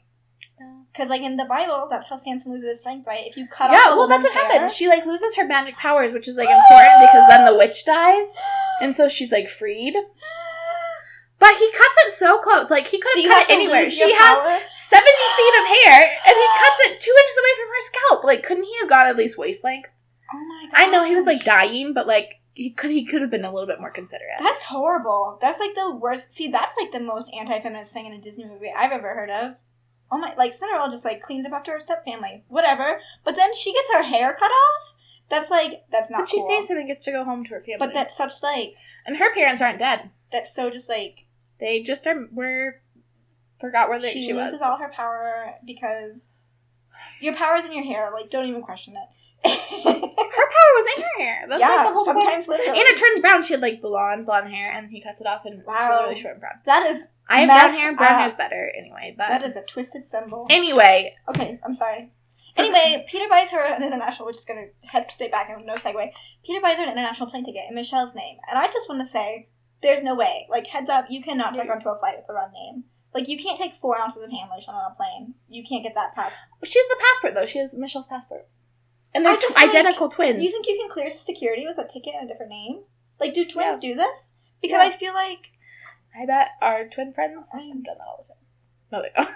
[0.93, 3.24] Because like in the Bible, that's how Samson loses his strength, right?
[3.26, 4.74] If you cut off, yeah, well that's what woman's happens.
[4.74, 8.26] She like loses her magic powers, which is like important because then the witch dies,
[8.80, 9.95] and so she's like freed.
[11.38, 13.91] But he cuts it so close, like he could So you cut it anywhere.
[13.91, 14.61] She has power?
[14.91, 18.24] 70 feet of hair, and he cuts it two inches away from her scalp.
[18.24, 19.88] Like, couldn't he have got at least waist length?
[20.73, 23.53] I know he was like dying, but like he could he could have been a
[23.53, 24.39] little bit more considerate.
[24.41, 25.39] That's horrible.
[25.41, 26.33] That's like the worst.
[26.33, 29.55] See, that's like the most anti-feminist thing in a Disney movie I've ever heard of.
[30.12, 30.35] Oh my!
[30.37, 33.01] Like Cinderella just like cleans up after her stepfamily, whatever.
[33.25, 34.95] But then she gets her hair cut off.
[35.31, 36.23] That's like that's not.
[36.23, 36.49] But she cool.
[36.49, 37.77] saves him and gets to go home to her family.
[37.79, 38.75] But that's such like
[39.07, 40.11] and her parents aren't dead.
[40.33, 41.27] that's so just like
[41.61, 42.81] They just are were
[43.61, 44.62] forgot where they, she, she, loses was.
[44.62, 46.16] all her power because
[47.21, 48.11] your power's in your hair.
[48.12, 49.09] Like, don't even question it.
[49.45, 51.47] Her power was in her hair.
[51.49, 52.22] That's yeah, like the whole point.
[52.22, 52.78] sometimes literally.
[52.80, 53.43] And it turns brown.
[53.43, 56.16] She had like blonde, blonde hair, and he cuts it off and it's really, really
[56.16, 56.55] short and brown.
[56.66, 57.97] that is I have brown hair.
[57.97, 58.18] Brown up.
[58.20, 59.14] hair's better anyway.
[59.16, 60.47] But that is a twisted symbol.
[60.51, 62.11] anyway, Okay, I'm sorry.
[62.53, 65.64] so- Anyway, Peter buys her an international, which is going to head straight back and
[65.64, 66.11] no segue.
[66.45, 68.36] Peter buys her an international plane ticket in Michelle's name.
[68.49, 69.49] And I just want to say,
[69.82, 70.47] there's no way.
[70.51, 72.84] Like, heads up, you cannot check onto a flight with the wrong name.
[73.14, 75.34] Like, you can't take four ounces of hand lotion on a plane.
[75.49, 76.34] You can't get that past.
[76.64, 77.47] she has the passport though.
[77.47, 78.47] She has Michelle's passport,
[79.15, 80.43] and they're I just tw- think- identical twins.
[80.43, 82.81] You think you can clear security with a ticket and a different name?
[83.19, 83.91] Like, do twins Yeah.
[83.91, 84.33] do this?
[84.63, 84.89] Because Yeah.
[84.95, 85.39] I feel like
[86.21, 87.49] I bet our twin friends.
[87.55, 88.37] I've done that all the time.
[88.93, 89.31] No, they don't.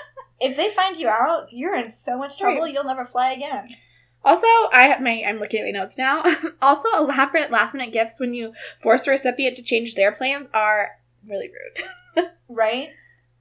[0.40, 3.68] if they find you out, you're in so much trouble, you'll never fly again.
[4.24, 6.22] Also, I have my I'm looking at my notes now.
[6.62, 8.52] also, elaborate last minute gifts when you
[8.82, 12.26] force a recipient to change their plans are really rude.
[12.48, 12.88] Right?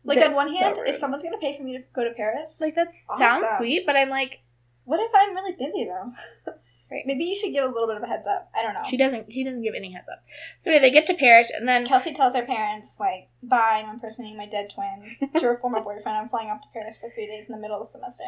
[0.04, 0.88] Like, They're on one hand, rude.
[0.90, 3.86] if someone's going to pay for me to go to Paris, like that sounds sweet,
[3.86, 4.40] but I'm like
[4.88, 6.54] What if I'm really busy though?
[6.90, 7.04] Right.
[7.06, 8.50] Maybe you should give a little bit of a heads up.
[8.56, 8.80] I don't know.
[8.90, 9.30] she doesn't.
[9.30, 10.24] He doesn't give any heads up.
[10.58, 13.96] So anyway, they get to Paris, and then Kelsey tells her parents, like, bye, I'm
[13.96, 15.04] impersonating my dead twin.
[15.34, 17.76] to her former boyfriend, I'm flying off to Paris for three days in the middle
[17.82, 18.24] of the semester.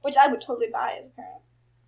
[0.00, 1.42] Which I would totally buy as a parent.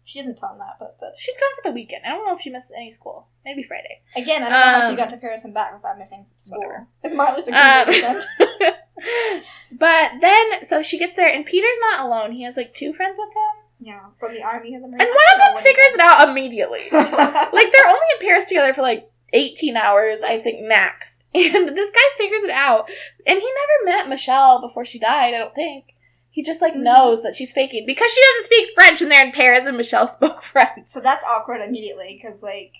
[0.04, 2.02] She doesn't tell him that, but, but she's gone for the weekend.
[2.04, 3.28] I don't know if she missed any school.
[3.46, 4.02] Maybe Friday.
[4.14, 6.58] again, I don't know how Um, she got to Paris and back without missing school.
[6.58, 6.86] Whatever.
[7.02, 8.74] It's Marley's a good Um,
[9.72, 12.32] but then, so she gets there, and Peter's not alone.
[12.32, 15.00] He has like two friends with him, Yeah, from the army of the and one
[15.00, 16.82] of them figures it out immediately.
[16.92, 21.16] like they're only in Paris together for like 18 hours, I think max.
[21.34, 22.90] And this guy figures it out.
[23.26, 23.52] And he
[23.84, 25.84] never met Michelle before she died, I don't think.
[26.32, 26.82] He just like Mhm.
[26.82, 30.06] knows that she's faking because she doesn't speak French and they're in Paris and Michelle
[30.08, 30.88] spoke French.
[30.88, 32.72] So that's awkward immediately because, like,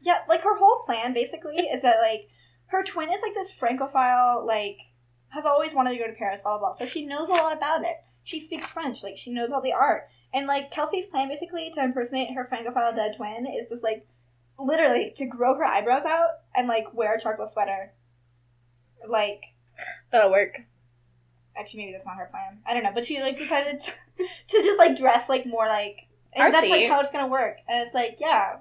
[0.00, 2.28] yeah, like her whole plan basically is that like
[2.68, 4.76] her twin is like this francophile, like
[5.30, 6.74] has always wanted to go to Paris, blah blah blah.
[6.74, 7.96] So she knows a lot about it.
[8.24, 10.08] She speaks French, like she knows all the art.
[10.32, 14.06] And like Kelsey's plan basically to impersonate her francophile dead twin is just like
[14.58, 17.92] literally to grow her eyebrows out and like wear a charcoal sweater.
[19.08, 19.40] Like
[20.12, 20.60] That'll work.
[21.56, 22.60] actually maybe that's not her plan.
[22.66, 23.92] I don't know, but she like decided to,
[24.48, 27.58] to just like dress like more like and that's like how it's gonna work.
[27.68, 28.58] And it's like, yeah.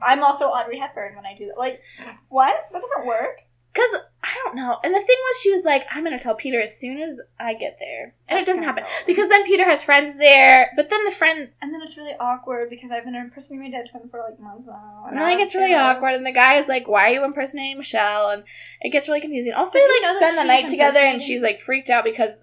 [0.00, 1.58] I'm also Audrey Hepburn when I do that.
[1.58, 1.80] Like,
[2.28, 2.56] what?
[2.72, 3.40] That doesn't work.
[3.72, 4.00] Because,
[4.32, 4.78] I don't know.
[4.82, 7.18] And the thing was, she was like, I'm going to tell Peter as soon as
[7.38, 8.14] I get there.
[8.28, 8.84] And That's it doesn't happen.
[9.06, 11.50] Because then Peter has friends there, but then the friend.
[11.60, 14.66] and then it's really awkward because I've been impersonating my dead twin for like months
[14.66, 15.04] now.
[15.08, 17.76] And then it gets really awkward, and the guy is like, "Why are you impersonating
[17.78, 18.44] Michelle?" And
[18.80, 19.52] it gets really confusing.
[19.52, 22.34] Also, Does they like spend the night together, and she's like freaked out because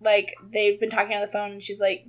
[0.00, 2.06] like they've been talking on the phone, and she's like,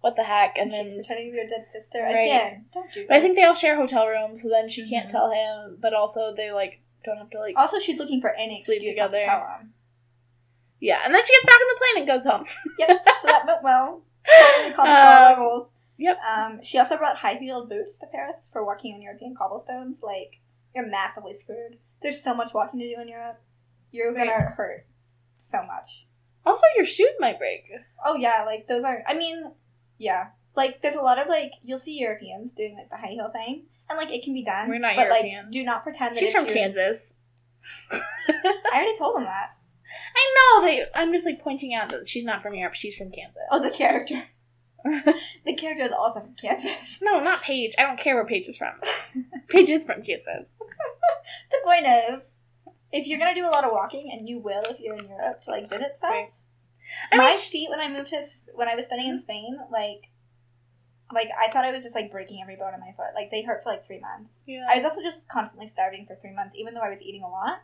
[0.00, 2.24] "What the heck?" And and she's then, pretending to be your dead sister Right.
[2.24, 2.64] again.
[2.74, 3.08] Don't do this.
[3.08, 5.12] but I think they all share hotel rooms, so then she can't Mhm.
[5.12, 5.78] tell him.
[5.80, 8.96] But also, they like don't have to like, Also, she's looking for any Sleep excuse
[8.96, 9.26] not to together.
[9.26, 9.72] tell him.
[10.80, 11.00] yeah.
[11.04, 12.44] And then she gets back on the plane and goes home.
[12.78, 13.04] Yep.
[13.22, 14.02] so that went well.
[14.26, 15.66] Totally accomplished all our Um,
[15.98, 16.18] yep.
[16.26, 20.00] Um, she also brought high heeled boots to Paris for walking on European cobblestones.
[20.02, 20.40] Like,
[20.74, 21.78] you're massively screwed.
[22.02, 23.40] There's so much walking to do in Europe.
[23.92, 24.86] You're gonna hurt
[25.40, 26.06] so much.
[26.44, 27.64] Also, your shoes might break.
[28.04, 29.02] Oh yeah, like those are.
[29.06, 29.52] I mean,
[29.98, 30.28] yeah.
[30.56, 33.66] Like, there's a lot of like you'll see Europeans doing like the high heel thing,
[33.88, 34.68] and like it can be done.
[34.68, 35.44] We're not but, Europeans.
[35.46, 37.12] Like, do not pretend that She's from you- Kansas.
[37.90, 38.00] I
[38.74, 39.50] already told them that.
[40.16, 40.66] I know.
[40.66, 40.84] They.
[40.94, 42.74] I'm just like pointing out that she's not from Europe.
[42.74, 43.42] She's from Kansas.
[43.50, 44.24] Oh, the character.
[44.84, 47.00] the character is also from Kansas.
[47.02, 47.74] No, not Paige.
[47.78, 48.74] I don't care where Paige is from.
[49.48, 50.58] Paige is from Kansas.
[51.50, 52.22] The point is,
[52.92, 55.42] if you're gonna do a lot of walking, and you will if you're in Europe
[55.44, 56.10] to like visit stuff.
[56.10, 56.28] Right.
[57.10, 58.22] I my mean, sh- feet when I moved to
[58.54, 60.10] when I was studying in Spain, like,
[61.12, 63.14] like I thought I was just like breaking every bone in my foot.
[63.14, 64.40] Like they hurt for like three months.
[64.46, 64.66] yeah.
[64.70, 67.28] I was also just constantly starving for three months, even though I was eating a
[67.28, 67.62] lot.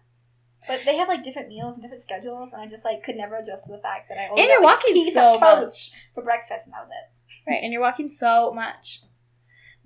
[0.68, 3.36] But they have like different meals and different schedules, and I just like could never
[3.36, 5.90] adjust to the fact that I only and you're like, walking piece so of much,
[6.14, 7.50] for breakfast, and that was it.
[7.50, 7.60] right?
[7.62, 9.00] And you're walking so much.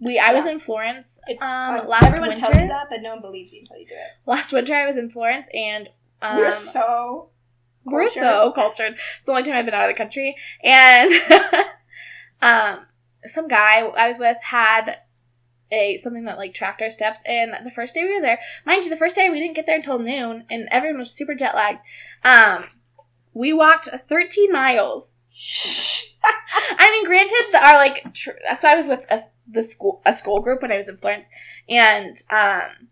[0.01, 2.75] We, I was in Florence It's um, uh, last everyone tells you winter.
[2.75, 4.29] that, but no one believes you until you do it.
[4.29, 5.89] Last winter, I was in Florence, and
[6.21, 7.29] um, We're so
[7.85, 8.95] we're so cultured.
[9.19, 10.35] It's the only time I've been out of the country,
[10.65, 11.13] and
[12.43, 12.87] um,
[13.27, 14.99] some guy I was with had
[15.73, 17.23] a something that like tracked our steps.
[17.27, 19.67] And the first day we were there, mind you, the first day we didn't get
[19.67, 21.81] there until noon, and everyone was super jet lagged.
[22.23, 22.67] Um,
[23.33, 25.13] we walked 13 miles.
[26.79, 30.41] I mean, granted, our like, tr- so I was with a, the school a school
[30.41, 31.27] group when I was in Florence,
[31.69, 32.89] and um,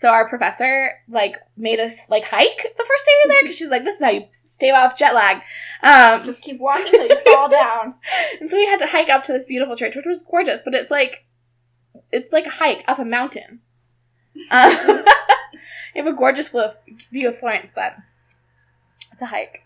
[0.00, 3.56] so our professor like made us like hike the first day we were there because
[3.56, 5.38] she's like, this is how you stay off jet lag.
[5.82, 7.94] Um, just keep walking till you fall down.
[8.40, 10.72] and so we had to hike up to this beautiful church, which was gorgeous, but
[10.74, 11.24] it's like
[12.12, 13.60] it's like a hike up a mountain.
[14.52, 15.02] Uh,
[15.96, 16.50] you have a gorgeous
[17.10, 17.96] view of- Florence, but
[19.12, 19.64] it's a hike.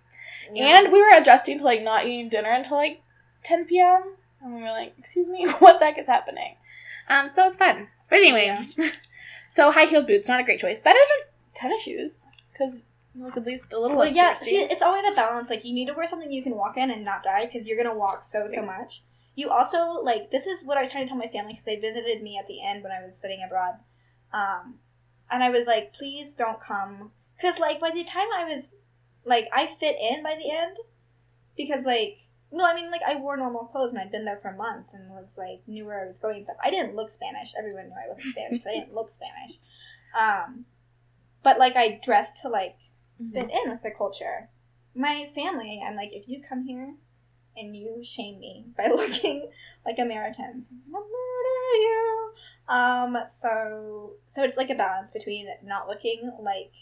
[0.57, 3.03] And we were adjusting to like not eating dinner until like
[3.45, 4.15] 10 p.m.
[4.41, 6.57] And we were like, excuse me, what the heck is happening?
[7.09, 7.89] Um, so it's fun.
[8.09, 8.67] But anyway,
[9.53, 10.81] so high heeled boots, not a great choice.
[10.81, 12.15] Better than tennis shoes,
[12.53, 12.75] because
[13.15, 14.47] you look at least a little Well, less yeah, thirsty.
[14.47, 15.51] see, it's always a balance.
[15.51, 17.77] Like, you need to wear something you can walk in and not die because you're
[17.77, 19.03] gonna walk so so much.
[19.35, 21.77] You also like this is what I was trying to tell my family because they
[21.77, 23.75] visited me at the end when I was studying abroad,
[24.33, 24.79] um,
[25.31, 28.65] and I was like, please don't come because like by the time I was
[29.25, 30.77] like I fit in by the end
[31.57, 32.19] because like
[32.53, 35.11] no I mean like I wore normal clothes and I'd been there for months and
[35.11, 36.57] was like knew where I was going and stuff.
[36.63, 37.53] I didn't look Spanish.
[37.59, 39.59] Everyone knew I wasn't Spanish, but I didn't look Spanish.
[40.19, 40.67] Um,
[41.43, 42.77] but like I dressed to like
[43.21, 43.33] Mhm.
[43.33, 44.49] fit in with the culture.
[44.95, 46.95] My family, I'm like, if you come here
[47.57, 49.51] and you shame me by looking
[49.87, 52.35] like Americans, I'll murder you.
[52.69, 56.73] Um, so so it's like a balance between not looking like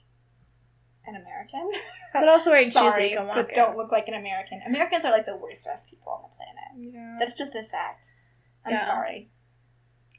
[1.07, 1.71] an American,
[2.15, 4.61] But also wearing shoes that sorry, walk but don't look like an American.
[4.67, 6.95] Americans are like the worst dressed people on the planet.
[6.95, 7.17] Yeah.
[7.19, 8.05] That's just a fact.
[8.65, 8.87] I'm Yeah.
[8.87, 9.31] sorry.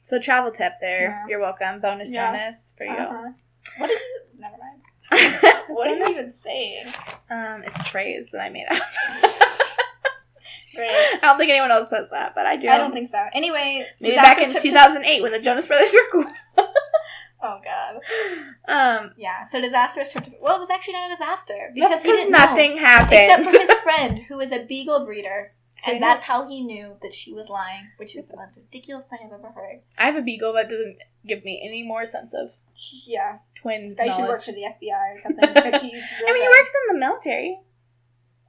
[0.04, 1.02] So travel tip there.
[1.22, 1.28] Yeah.
[1.28, 1.80] You're welcome.
[1.80, 2.32] Bonus Yeah.
[2.32, 2.90] Jonas for you.
[2.92, 3.30] Uh-huh.
[3.78, 4.20] What did you?
[4.38, 4.80] Never mind.
[5.68, 6.86] What are you even saying?
[7.30, 8.82] Um, it's a phrase that I made up.
[10.74, 10.90] Great.
[10.90, 12.66] I don't think anyone else says that, but I do.
[12.68, 13.18] I don't think so.
[13.34, 16.32] Anyway, Maybe back in trip to- 2008 when the Jonas Brothers were cool.
[17.42, 18.00] Oh god.
[18.68, 19.48] Um, Yeah.
[19.50, 20.24] So disastrous trip.
[20.24, 23.12] To, well, it was actually not a disaster because he didn't nothing know, happened.
[23.20, 25.52] except for his friend who is a beagle breeder,
[25.84, 29.08] So and that's how he knew that she was lying, which is the most ridiculous
[29.08, 29.80] thing I've ever heard.
[29.98, 32.52] I have a beagle that doesn't give me any more sense of
[33.06, 33.38] Yeah.
[33.56, 33.94] twins.
[33.94, 35.44] Guy should work for the FBI or something.
[35.56, 37.58] I mean, he works in the military.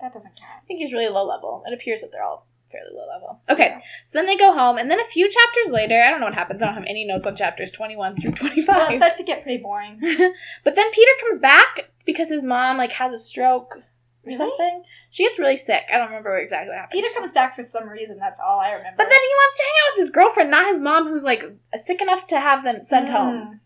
[0.02, 0.62] That doesn't count.
[0.62, 1.64] I think he's really low level.
[1.66, 3.40] It appears that they're all fairly low level.
[3.50, 6.26] Okay, so then they go home, and then a few chapters later, I don't know
[6.26, 6.62] what happens.
[6.62, 8.68] I don't have any notes on chapters 21 through 25.
[8.68, 10.00] Well, it starts to get pretty boring.
[10.66, 13.84] but then Peter comes back because his mom like has a stroke or
[14.26, 14.38] Really?
[14.38, 14.84] something.
[15.12, 15.84] She gets really sick.
[15.94, 17.00] I don't remember exactly what happens.
[17.00, 18.18] Peter comes back for some reason.
[18.18, 18.98] That's all I remember.
[18.98, 21.44] But then he wants to hang out with his girlfriend, not his mom, who's like
[21.84, 23.36] sick enough to have them sent home.
[23.36, 23.60] Mm.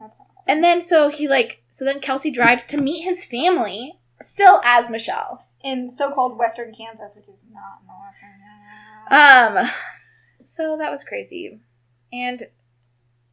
[0.00, 4.60] That's And then so he like so then Kelsey drives to meet his family, still
[4.64, 5.45] as Michelle.
[5.66, 9.58] In so-called Western Kansas, which is not Northern.
[9.58, 9.70] Um,
[10.44, 11.60] so that was crazy,
[12.12, 12.42] and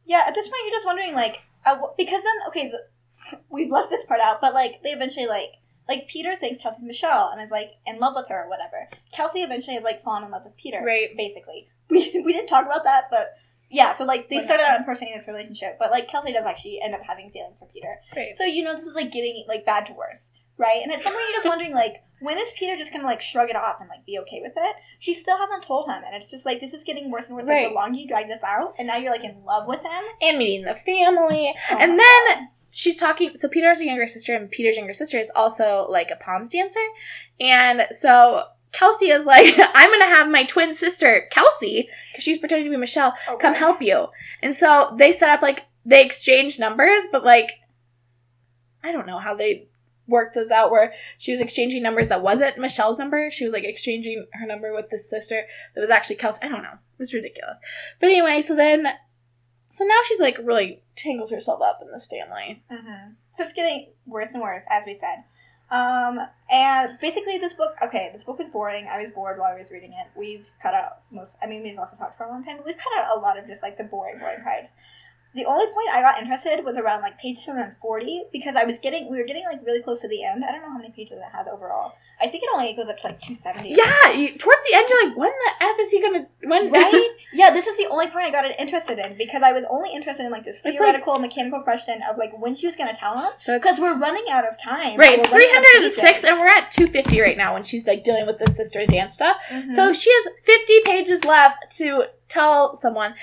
[0.06, 3.90] Yeah, at this point, you're just wondering, like, uh, because then, okay, the, we've left
[3.90, 5.50] this part out, but like, they eventually like,
[5.88, 8.88] like Peter thinks Kelsey's Michelle and is like in love with her or whatever.
[9.12, 11.68] Kelsey eventually is like fallen in love with Peter, right, basically.
[11.90, 13.34] We we didn't talk about that, but
[13.70, 16.94] yeah, so like they started out impersonating this relationship, but like Kelsey does actually end
[16.94, 17.96] up having feelings for Peter.
[18.16, 18.32] right.
[18.38, 20.80] So you know this is like getting like bad to worse, right?
[20.82, 23.50] And at some point you're just wondering like when is Peter just gonna like shrug
[23.50, 24.76] it off and like be okay with it?
[25.00, 27.46] She still hasn't told him, and it's just like this is getting worse and worse.
[27.46, 30.04] Like the longer you drag this out, and now you're like in love with him.
[30.22, 32.38] And meeting the family, Oh and then God.
[32.70, 33.32] she's talking.
[33.34, 36.50] So Peter has a younger sister, and Peter's younger sister is also like a poms
[36.50, 36.80] dancer,
[37.40, 38.44] and so.
[38.72, 42.76] Kelsey is like, I'm gonna have my twin sister, Kelsey, because she's pretending to be
[42.76, 43.42] Michelle, oh Okay.
[43.42, 44.08] come help you.
[44.42, 47.52] And so they set up like they exchange numbers, but like
[48.82, 49.68] I don't know how they
[50.06, 53.30] worked this out where she was exchanging numbers that wasn't Michelle's number.
[53.30, 56.40] She was like exchanging her number with this sister that was actually Kelsey.
[56.42, 56.72] I don't know.
[56.72, 57.58] It was ridiculous.
[58.00, 58.86] But anyway, so then
[59.68, 62.62] so now she's like really tangled herself up in this family.
[62.70, 63.12] Mm-hmm.
[63.36, 65.24] So it's getting worse and worse, as we said.
[65.70, 67.74] Um, and basically, this book.
[67.82, 68.86] Okay, this book was boring.
[68.86, 70.16] I was bored while I was reading it.
[70.16, 71.32] We've cut out most.
[71.42, 73.36] I mean, we've also talked for a long time, but we've cut out a lot
[73.36, 74.70] of just like the boring, boring parts.
[75.34, 79.10] The only point I got interested was around like page 240 because I was getting,
[79.10, 80.44] we were getting like really close to the end.
[80.44, 81.92] I don't know how many pages it has overall.
[82.20, 83.74] I think it only goes up to like 270.
[83.74, 87.10] Yeah, you, towards the end you're like, when the F is he gonna when right?
[87.34, 90.24] Yeah, this is the only point I got interested in because I was only interested
[90.24, 93.18] in like this like- theoretical mechanical question of like when she was going to tell
[93.18, 94.96] us Because we're running out of time.
[94.96, 98.04] Right, it's running out of 306 and we're at 250 right now when she's like
[98.04, 99.38] dealing with the sister dance stuff.
[99.50, 99.74] Mhm.
[99.74, 103.14] So she has 50 pages left to tell someone.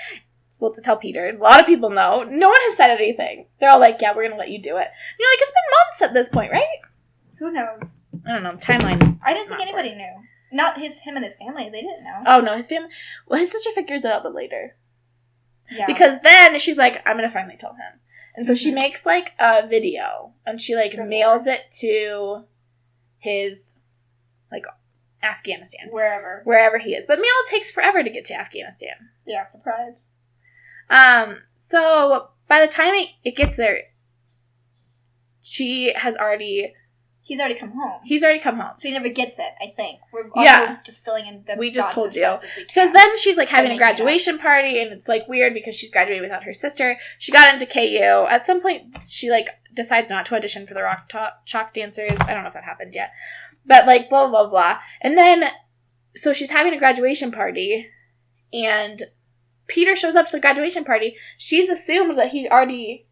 [0.62, 1.28] Well, to tell Peter.
[1.28, 2.22] A lot of people know.
[2.22, 3.46] No one has said anything.
[3.58, 4.86] They're all like, yeah, we're going to let you do it.
[4.86, 6.78] And you're like, it's been months at this point, right?
[7.40, 7.80] who knows?
[8.24, 8.52] I don't know.
[8.52, 9.18] Timeline.
[9.24, 10.12] I didn't think anybody knew.
[10.52, 11.64] Not his, him and his family.
[11.64, 12.22] They didn't know.
[12.26, 12.90] Oh, no, his family.
[13.26, 14.76] Well, his sister figures it out but later.
[15.68, 15.86] yeah.
[15.86, 17.98] Because then she's like, I'm going to finally tell him.
[18.36, 18.74] And so she Mhm.
[18.76, 22.44] makes like a video and she like Good mails it to
[23.18, 23.74] his
[24.52, 24.64] like
[25.24, 25.88] Afghanistan.
[25.90, 26.42] wherever.
[26.44, 27.06] Wherever he is.
[27.06, 29.10] But mail takes forever to get to Afghanistan.
[29.26, 30.00] Yeah, surprise.
[30.92, 33.78] Um, so by the time it, it gets there,
[35.42, 36.74] she has already,
[37.24, 38.00] He's already come home.
[38.04, 38.72] he's already come home.
[38.78, 40.00] So he never gets it, I think.
[40.12, 40.78] We're Yeah.
[40.84, 42.22] just filling in the We just dots told as you.
[42.22, 43.96] best as we Because then she's like having a making it up.
[43.96, 46.98] graduation party, and it's like weird because she's graduating without her sister.
[47.18, 48.26] She got into KU.
[48.28, 52.18] At some point, she like decides not to audition for the Rock to- Chalk Dancers.
[52.20, 53.12] I don't know if that happened yet,
[53.64, 54.80] but like blah blah blah.
[55.00, 55.48] And then,
[56.16, 57.88] so she's having a graduation party,
[58.52, 59.04] and
[59.72, 61.16] Peter shows up to the graduation party.
[61.38, 63.06] She's assumed that he already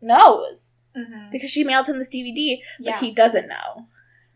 [0.00, 0.60] knows
[0.96, 1.32] Mm-hmm.
[1.32, 3.00] because she mailed him this DVD, but Yeah.
[3.00, 3.88] he doesn't know.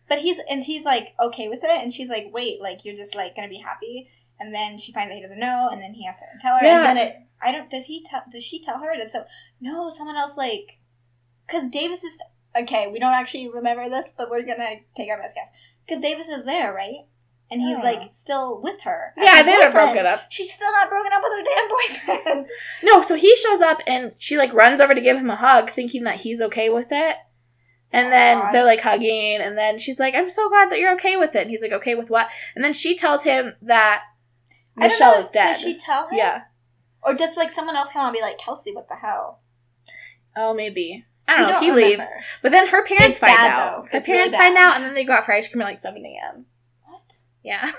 [0.09, 3.15] But he's and he's like okay with it, and she's like, wait, like you're just
[3.15, 4.09] like gonna be happy,
[4.41, 6.67] and then she finds that he doesn't know, and then he has to tell her,
[6.67, 6.79] Yeah.
[6.79, 7.17] and then it.
[7.41, 7.71] I don't.
[7.71, 8.23] Does he tell?
[8.33, 8.97] Does she tell her?
[8.97, 9.23] Does so?
[9.61, 10.79] No, someone else like.
[11.47, 12.19] Because Davis is
[12.61, 12.89] okay.
[12.93, 15.49] We don't actually remember this, but we're gonna take our best guess.
[15.87, 17.07] Because Davis is there, right?
[17.51, 19.13] And he's like still with her.
[19.17, 19.73] Yeah, they boyfriend.
[19.73, 20.23] broken up.
[20.29, 21.69] She's still not broken up with her damn
[22.27, 22.47] boyfriend.
[22.83, 25.71] No, so he shows up and she like runs over to give him a hug,
[25.71, 27.17] thinking that he's okay with it.
[27.91, 28.53] And oh, then Aw.
[28.53, 31.41] they're like hugging, and then she's like, "I'm so glad that you're okay with it."
[31.41, 34.03] And he's like, "Okay with what?" And then she tells him that
[34.77, 35.55] Michelle know, is dead.
[35.55, 36.19] Does she tell him?
[36.19, 36.43] Yeah.
[37.03, 39.41] Or does like someone else come on and be like, Kelsey, what the hell?
[40.37, 41.07] Oh, maybe.
[41.27, 41.53] I don't know.
[41.55, 41.97] don't he remember.
[41.97, 42.07] leaves,
[42.43, 43.57] but then her parents It's find bad, out.
[43.77, 43.83] though.
[43.91, 45.67] Her It's really parents find out, and then they go out for ice cream at
[45.67, 46.47] like 7 a.m.
[47.49, 47.73] Yeah.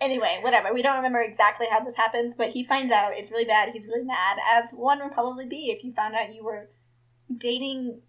[0.00, 0.72] Anyway, whatever.
[0.74, 3.12] We don't remember exactly how this happens, but he finds out.
[3.14, 3.70] It's really bad.
[3.72, 6.68] He's really mad, as one would probably be if you found out you were
[7.36, 8.00] dating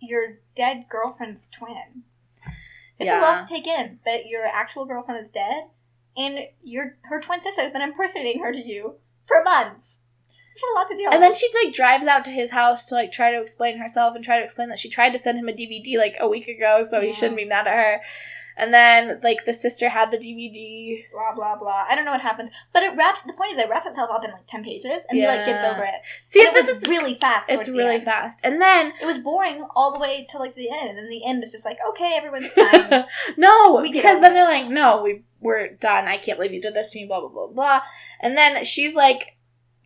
[0.00, 2.04] your dead girlfriend's twin.
[2.98, 5.64] It's a lot to take in that your actual girlfriend is dead,
[6.16, 8.94] and your her twin sister has been impersonating her to you
[9.26, 9.98] for months.
[10.54, 12.94] It's a lot to deal And then she like drives out to his house to
[12.94, 15.48] like try to explain herself and try to explain that she tried to send him
[15.48, 18.00] a DVD like a week ago, so he shouldn't be mad at her.
[18.58, 21.04] And then like the sister had the DVD.
[21.12, 21.84] blah blah blah.
[21.88, 23.22] I don't know what happens, but it wraps.
[23.22, 25.62] The point is, it wraps itself up in like ten pages, and he like gets
[25.64, 25.94] over it.
[26.22, 27.46] See, And it this was is really fast.
[27.48, 28.40] it's really fast.
[28.42, 31.24] And then It was boring all the way to like the end, and then the
[31.24, 33.04] end is just like, okay, everyone's fine.
[33.36, 34.34] no, because then it.
[34.34, 36.06] they're like, no, we we're done.
[36.08, 37.06] I can't believe you did this to me.
[37.06, 37.80] Blah blah blah blah.
[38.20, 39.36] And then she's like,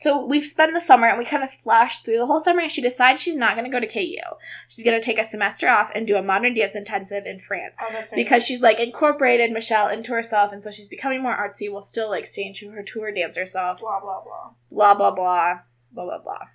[0.03, 2.61] so we've spent the summer and we kind of flash through the whole summer.
[2.61, 4.37] And she decides she's not going to go to KU.
[4.67, 7.75] She's going to take a semester off and do a modern dance intensive in France
[7.81, 8.17] oh, that's right.
[8.17, 12.11] because she's like incorporated Michelle into herself, and so she's becoming more artsy while still
[12.11, 13.79] like staying to her to her dancer self.
[13.79, 14.51] blah blah blah.
[14.71, 15.61] Blah blah blah
[15.93, 16.47] blah blah blah.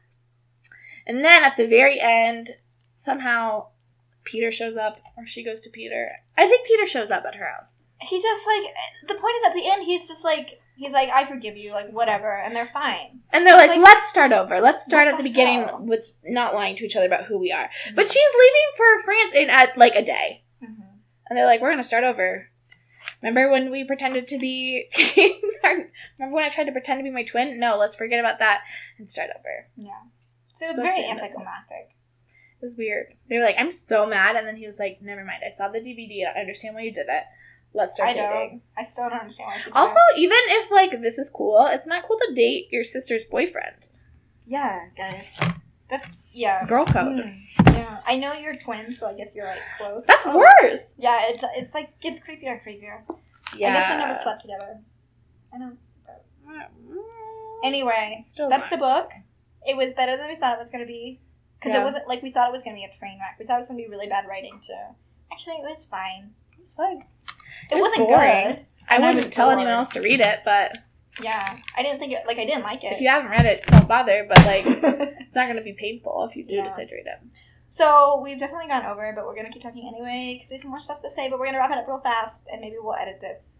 [1.05, 2.57] And then at the very end,
[2.97, 3.67] somehow
[4.25, 6.11] Peter shows up, or she goes to Peter.
[6.35, 7.81] I think Peter shows up at her house.
[8.01, 8.73] He just like
[9.07, 11.91] the point is at the end, he's just like he's like, I forgive you, like
[11.91, 13.19] whatever, and they're fine.
[13.33, 14.61] And they're like, Like- let's start over.
[14.61, 17.51] Let's start at the the beginning with not lying to each other about who we
[17.51, 17.65] are.
[17.65, 17.95] Mm-hmm.
[17.95, 20.43] But she's leaving for France in at like a day.
[20.63, 20.83] Mhm.
[21.29, 22.47] And they're like, we're going to start over.
[23.21, 24.87] Remember when we pretended to be.
[25.63, 27.59] Remember when I tried to pretend to be my twin?
[27.59, 28.61] No, let's forget about that
[28.97, 29.67] and start over.
[29.75, 30.01] yeah.
[30.59, 31.89] So it was So very anticlimactic.
[32.61, 33.13] It was weird.
[33.29, 34.35] They were like, I'm so mad.
[34.35, 35.41] And then he was like, never mind.
[35.45, 36.23] I saw the DVD.
[36.25, 37.23] I understand why you did it.
[37.73, 38.29] Let's start I dating.
[38.49, 38.61] don't.
[38.77, 40.19] I still don't understand why she's Also, there.
[40.19, 43.89] even if like this is cool, it's not cool to date your sister's boyfriend.
[44.47, 45.25] yeah, guys,
[45.89, 46.65] that's yeah.
[46.65, 47.17] Girl code.
[47.19, 47.41] Mm,
[47.73, 50.03] yeah, I know you're twins, so I guess you're like close.
[50.07, 50.37] That's Oh.
[50.37, 50.93] worse.
[50.97, 53.01] Yeah, it's it's like gets creepier and creepier.
[53.55, 53.69] Yeah.
[53.69, 54.79] I guess they never slept together.
[55.53, 55.71] I know.
[57.63, 59.09] Anyway, Still that's the book.
[59.65, 61.19] It was better than we thought it was going to be.
[61.59, 61.81] Because Yeah.
[61.81, 63.37] it wasn't like we thought it was going to be a train wreck.
[63.39, 64.95] We thought it was going to be really bad writing too.
[65.31, 66.33] Actually, it was fine.
[66.53, 67.03] It was fine.
[67.71, 68.45] It, was wasn't boring.
[68.47, 68.65] good.
[68.89, 69.57] I wouldn't tell bored.
[69.57, 70.77] anyone else to read it, but
[71.21, 72.23] Yeah, I didn't think it.
[72.27, 72.93] Like I didn't like it.
[72.93, 74.25] if you haven't read it, don't bother.
[74.27, 76.63] But like, it's not going to be painful if you do Yeah.
[76.67, 77.19] decide to read it.
[77.69, 80.71] so we've definitely gone over, but we're gonna keep talking anyway because we have some
[80.71, 81.29] more stuff to say.
[81.29, 83.59] But we're gonna wrap it up real fast, and maybe we'll edit this.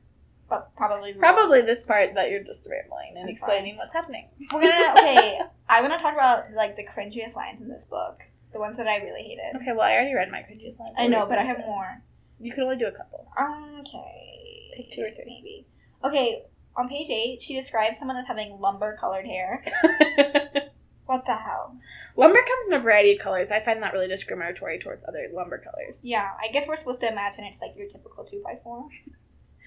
[0.50, 1.20] But probably won't.
[1.20, 4.30] Probably this part that you're just rambling and That's explaining what's happening.
[4.54, 5.40] We're gonna okay.
[5.68, 8.22] I want to talk about like the cringiest lines in this book,
[8.54, 9.58] the ones that I really hated.
[9.62, 10.96] Okay, well, I already read my cringiest lines.
[10.98, 12.02] I know, but I have more.
[12.40, 13.28] You can only do a couple.
[13.40, 14.72] Okay.
[14.76, 15.26] Pick two or three.
[15.26, 15.66] Maybe.
[16.04, 16.44] Okay,
[16.76, 19.64] on page eight, she describes someone as having lumber colored hair.
[21.08, 21.78] What the hell?
[22.18, 23.50] lumber comes in a variety of colors.
[23.50, 26.00] I find that really discriminatory towards other lumber colors.
[26.04, 28.90] Yeah, I guess we're supposed to imagine it's like your typical 2x4.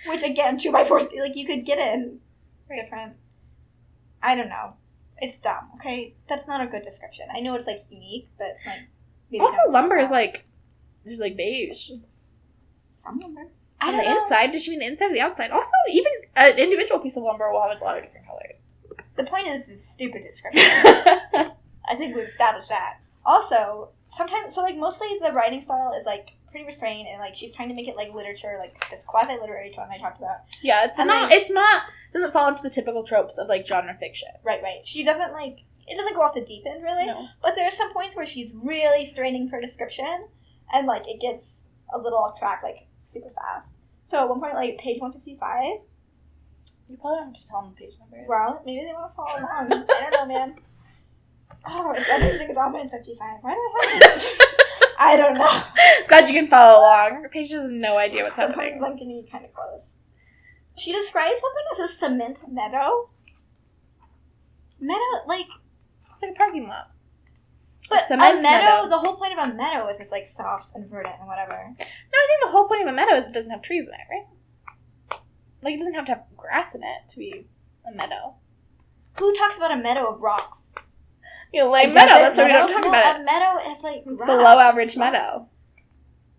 [0.07, 2.21] Which, again, 2x4s, like, you could get in
[2.69, 3.15] different.
[4.23, 4.75] I don't know.
[5.19, 6.15] It's dumb, okay?
[6.29, 7.27] That's not a good description.
[7.35, 8.89] I know it's, like, unique, but, like.
[9.31, 10.45] maybe Also, lumber is like
[11.07, 11.91] just like beige.
[13.03, 13.49] Some lumber.
[13.83, 14.19] On the know.
[14.23, 15.51] inside, does she mean the inside or the outside?
[15.51, 18.67] Also, even an individual piece of lumber will have a lot of different colors.
[19.17, 20.63] The point is, it's stupid description.
[21.89, 23.01] I think we've established that.
[23.25, 27.55] Also, sometimes, so like mostly the writing style is like pretty restrained, and like she's
[27.55, 30.39] trying to make it like literature, like this quasi literary tone I talked about.
[30.63, 31.31] yeah, it's And not.
[31.31, 31.83] then- it's not.
[32.13, 34.29] Doesn't fall into the typical tropes of like genre fiction.
[34.45, 34.81] Right, right.
[34.85, 37.27] She doesn't like it doesn't go off the deep end really, No.
[37.43, 40.27] but there are some points where she's really straining for description,
[40.73, 41.55] and like it gets
[41.95, 43.69] a little off track like super fast.
[44.11, 45.81] So at one point, like page one fifty five.
[46.89, 48.17] You probably have to tell them the page number.
[48.19, 48.27] is.
[48.29, 49.87] Well, maybe they want to follow along.
[49.89, 50.57] I don't know, man.
[51.67, 53.39] Oh, I don't think it's on page fifty five.
[53.43, 54.41] Why do I have it?
[54.99, 55.63] I don't know.
[56.09, 57.27] Glad you can follow along.
[57.31, 58.81] Page has no idea what's happening.
[58.85, 59.83] I'm getting kind of close.
[60.77, 63.09] She describes something as a cement meadow.
[64.81, 65.47] Meadow, like,
[66.13, 66.91] It's like a parking lot.
[67.91, 68.89] But a, meadow, meadow.
[68.89, 71.53] The whole point of a meadow is it's like soft and verdant and whatever.
[71.53, 73.93] No, I think the whole point of a meadow is it doesn't have trees in
[73.93, 75.21] it, right?
[75.63, 77.47] Like it doesn't have to have grass in it to be
[77.87, 78.35] a meadow.
[79.19, 80.71] Who talks about a meadow of rocks?
[81.53, 82.15] You know, like A meadow.
[82.15, 83.23] That's why we don't talk no, about it.
[83.23, 85.49] A meadow is like It's below average meadow.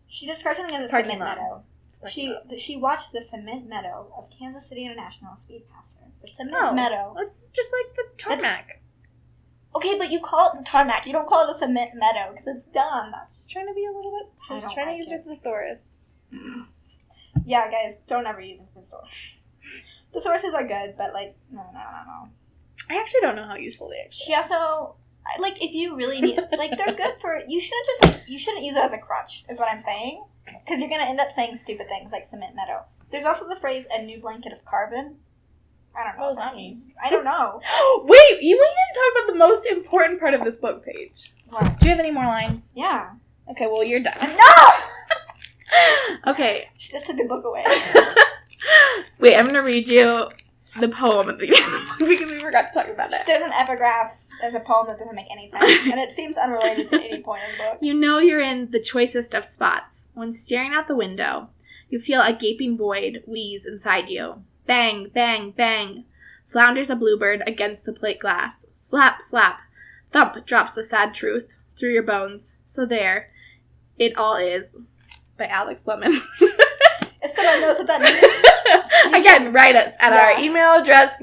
[0.07, 1.37] She describes something as a cement lot.
[1.37, 1.63] meadow.
[2.09, 6.07] She she watched the cement meadow of Kansas City International speed past her.
[6.21, 6.73] The cement No.
[6.73, 7.15] meadow.
[7.19, 8.80] It's just like the tarmac.
[9.75, 11.05] Okay, but you call it the tarmac.
[11.05, 13.13] You don't call it a cement meadow because it's done.
[13.25, 14.27] It's just trying to be a little bit.
[14.49, 15.23] I She's don't trying like to use it.
[15.23, 15.91] her thesaurus.
[17.45, 19.09] Yeah, guys, don't ever use the source.
[20.13, 22.29] The sources are good, but like, no, no, no, no.
[22.89, 24.25] I actually don't know how useful they actually.
[24.25, 24.95] She also,
[25.25, 27.39] I- like, if you really need, like, they're good for.
[27.47, 29.45] You shouldn't just, you shouldn't use it as a crutch.
[29.49, 32.83] Is what I'm saying, because you're gonna end up saying stupid things like cement meadow.
[33.09, 35.15] There's also the phrase "a new blanket of carbon."
[35.95, 36.93] I don't know What does that mean?
[37.03, 37.59] I don't know.
[38.03, 41.33] Wait, you we didn't talk about the most important part of this book page.
[41.49, 41.79] What?
[41.79, 42.69] Do you have any more lines?
[42.75, 43.11] Yeah.
[43.49, 44.15] Okay, well you're done.
[44.21, 44.65] No.
[46.31, 46.69] okay.
[46.77, 47.63] She just took the book away.
[49.19, 50.29] Wait, I'm gonna read you
[50.79, 51.47] the poem at the
[51.99, 53.21] because we forgot to talk about it.
[53.25, 54.13] There's an epigraph.
[54.39, 57.43] There's a poem that doesn't make any sense, and it seems unrelated to any point
[57.43, 57.77] in the book.
[57.81, 60.07] You know you're in the choicest of spots.
[60.13, 61.49] When staring out the window,
[61.89, 64.43] you feel a gaping void wheeze inside you.
[64.65, 66.05] Bang, bang, bang.
[66.51, 68.65] Flounders a bluebird against the plate glass.
[68.75, 69.59] Slap, slap.
[70.11, 71.47] Thump drops the sad truth
[71.77, 72.53] through your bones.
[72.67, 73.31] So there,
[73.97, 74.75] it all is.
[75.37, 76.21] By Alex Lemon.
[77.23, 81.13] If someone knows what that means, Again, write us at our email address.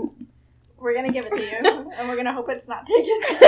[0.78, 3.20] we're gonna give it to you, and we're gonna hope it's not taken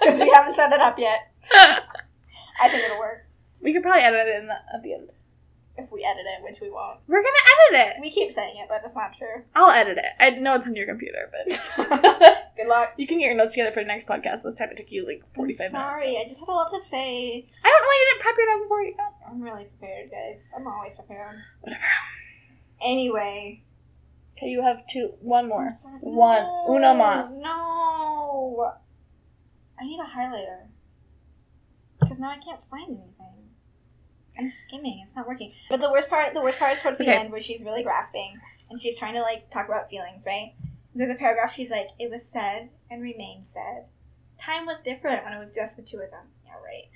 [0.00, 1.32] because we haven't set it up yet.
[2.60, 3.28] I think it'll work
[3.60, 5.08] we could probably edit it in the, at the end.
[5.78, 6.98] If we edit it, which we won't.
[7.06, 8.00] We're gonna edit it.
[8.02, 9.42] We keep saying it, but it's not true.
[9.54, 10.06] I'll edit it.
[10.20, 11.60] I know it's on your computer, but
[12.56, 12.94] Good luck.
[12.96, 14.42] you can get your notes together for the next podcast.
[14.42, 16.24] This time it took you like 45 Sorry, minutes.
[16.24, 17.46] I just have a lot to say.
[17.64, 19.14] I don't know why you didn't prep your notes before you got.
[19.30, 20.40] I'm really prepared, guys.
[20.56, 21.36] I'm always prepared.
[21.60, 21.82] Whatever.
[22.82, 23.62] Anyway.
[24.36, 25.74] Okay, you have two, one more.
[25.84, 26.44] No, One.
[26.68, 27.36] Uno mas.
[27.38, 28.72] No.
[29.80, 30.66] I need a highlighter.
[32.00, 33.37] Because now I can't find anything.
[34.38, 35.02] I'm skimming.
[35.04, 35.52] It's not working.
[35.68, 38.40] But the worst part, the worst part is towards the end where she's really grasping
[38.70, 40.54] and she's trying to like talk about feelings, right?
[40.94, 41.54] There's a paragraph.
[41.54, 43.86] She's like, "It was said and remained said.
[44.40, 46.88] Time was different when it was just the two of them." Yeah, right.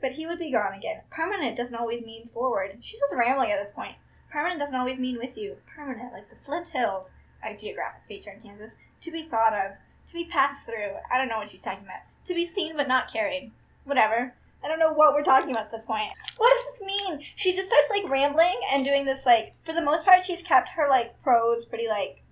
[0.00, 1.02] But he would be gone again.
[1.10, 2.78] Permanent doesn't always mean forward.
[2.80, 3.96] She's just rambling at this point.
[4.30, 5.56] Permanent doesn't always mean with you.
[5.74, 7.08] Permanent, like the Flint Hills,
[7.44, 9.72] a geographic feature in Kansas, to be thought of,
[10.08, 10.94] to be passed through.
[11.10, 12.02] I don't know what she's talking about.
[12.26, 13.52] To be seen but not carried.
[13.84, 14.34] Whatever.
[14.62, 16.10] I don't know what we're talking about at this point.
[16.36, 17.20] What does this mean?
[17.36, 20.70] She just starts like rambling and doing this like for the most part she's kept
[20.70, 22.22] her like prose pretty like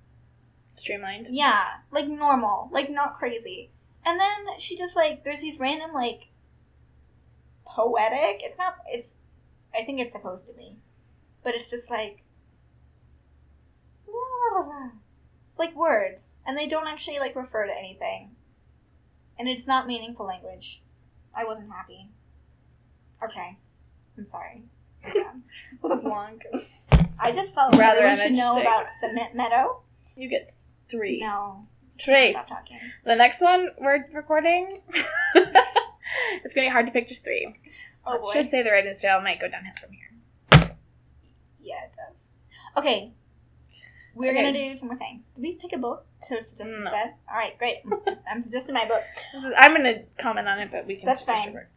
[0.75, 1.29] Streamlined.
[1.31, 3.71] yeah, like normal, like not crazy.
[4.05, 6.29] And then she just like there's these random like
[7.65, 8.41] poetic.
[8.43, 8.77] It's not.
[8.89, 9.17] It's.
[9.75, 10.77] I think it's supposed to be,
[11.43, 12.23] but it's just like
[15.59, 18.31] like words, and they don't actually like refer to anything,
[19.39, 20.83] and it's not meaningful language.
[21.35, 22.11] I wasn't happy.
[23.25, 23.57] Okay,
[24.19, 24.63] I'm sorry.
[25.15, 25.33] Yeah.
[25.83, 26.41] That was long.
[27.21, 28.63] I just felt Rather rather should know uninteresting.
[28.63, 29.81] about cement meadow.
[30.17, 30.53] You get
[30.89, 31.21] three.
[31.21, 31.65] No,
[31.97, 32.35] Trace.
[32.35, 32.81] stop talking.
[33.05, 34.81] The next one we're recording.
[35.35, 37.55] it's gonna be hard to pick just three.
[38.05, 38.35] Oh Let's boy.
[38.35, 40.77] just say the writing style might go downhill from here.
[41.63, 42.31] Yeah, it does.
[42.77, 43.13] Okay.
[44.15, 44.43] We're Okay.
[44.45, 45.23] gonna do two more things.
[45.37, 46.77] Did we pick a book to suggest No.
[46.79, 47.15] instead?
[47.31, 47.77] Alright, great.
[48.31, 49.03] I'm suggesting my book.
[49.35, 51.07] This is, I'm gonna comment on it, but we can.
[51.07, 51.49] That's switch fine.
[51.51, 51.69] over.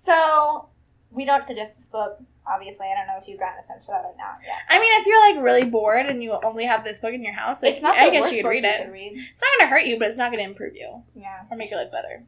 [0.00, 0.66] So
[1.10, 2.86] we don't suggest this book, obviously.
[2.90, 4.56] I don't know if you've gotten a sense for that or not yet.
[4.70, 7.34] I mean, if you're like really bored and you only have this book in your
[7.34, 8.84] house, like, it's not I guess worst you could book read you it.
[8.84, 9.12] could read.
[9.14, 11.40] It's not gonna hurt you, but it's not gonna improve you Yeah.
[11.50, 12.24] or make your life better.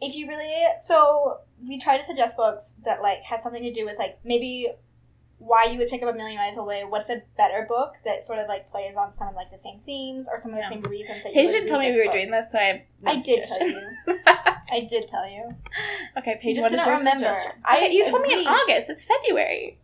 [0.00, 3.84] If you really so we try to suggest books that like have something to do
[3.84, 4.68] with like maybe
[5.38, 6.84] why you would pick up a million miles away.
[6.88, 9.80] What's a better book that sort of like plays on some of like the same
[9.84, 10.68] themes or some of the Yeah.
[10.70, 12.12] same reasons that you Paige didn't tell me we were book?
[12.14, 12.84] doing this, so I.
[13.06, 13.80] I did tell you.
[14.26, 15.54] I did tell you.
[16.18, 17.32] okay, Paige, You just didn't your remember.
[17.64, 18.46] I Okay, you told me in.
[18.46, 18.88] August.
[18.90, 19.78] It's February.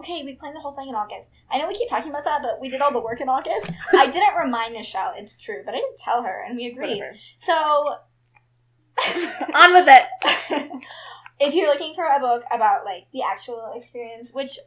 [0.00, 1.28] Okay, we planned the whole thing in August.
[1.50, 3.70] I know we keep talking about that, but we did all the work in August.
[3.92, 7.00] I didn't remind Michelle, it's true, but I didn't tell her, and we agreed.
[7.00, 7.16] Whatever.
[7.38, 7.96] So,
[9.54, 10.04] On with it.
[11.40, 14.58] if you're looking for a book about like the actual experience, which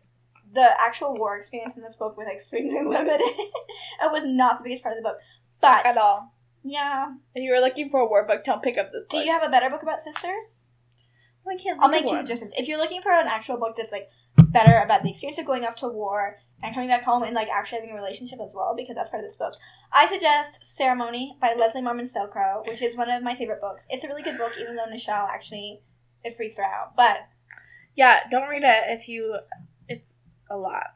[0.54, 4.84] the actual war experience in this book was extremely limited, it was not the biggest
[4.84, 5.18] part of the book.
[5.62, 6.34] But At all.
[6.64, 9.22] yeah, If you were looking for a war book, don't pick up this book.
[9.22, 10.60] do you have a better book about sisters?
[11.48, 12.52] I can't I'll make two suggestions.
[12.56, 15.66] If you're looking for an actual book that's like better about the experience of going
[15.66, 18.74] off to war and coming back home and like actually having a relationship as well
[18.78, 19.54] because that's part of this book.
[19.92, 23.84] I suggest Ceremony by Leslie Marmon Silko, which is one of my favorite books.
[23.90, 25.82] It's a really good book, even though Nichelle actually
[26.24, 27.18] it freaks her out, but
[27.96, 29.36] Yeah, don't read it if you.
[29.90, 30.14] It's
[30.54, 30.88] a lot.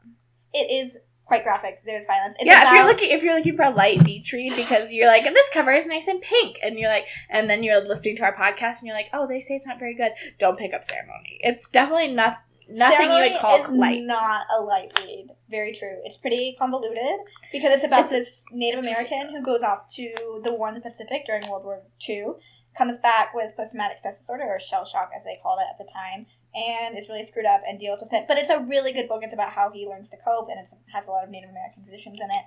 [0.54, 1.82] it is quite graphic.
[1.84, 2.36] There's violence.
[2.38, 5.06] It's yeah, if you're looking if you're looking for a light beach read because you're
[5.06, 8.22] like this cover is nice and pink, and you're like, and then you're listening to
[8.22, 10.12] our podcast and you're like, oh, they say it's not very good.
[10.38, 11.38] Don't pick up Ceremony.
[11.40, 12.38] It's definitely not
[12.70, 14.02] nothing you would call is light.
[14.02, 15.28] Not a light read.
[15.50, 16.00] Very true.
[16.04, 17.20] It's pretty convoluted
[17.52, 20.80] because it's about It's- this Native American who goes off to the war in the
[20.80, 22.32] Pacific during World War II,
[22.76, 25.78] comes back with post traumatic stress disorder or shell shock as they called it at
[25.84, 28.24] the time, and is really screwed up and deals with it.
[28.28, 29.20] But it's a really good book.
[29.22, 31.84] It's about how he learns to cope, and it has a lot of Native American
[31.84, 32.44] traditions in it.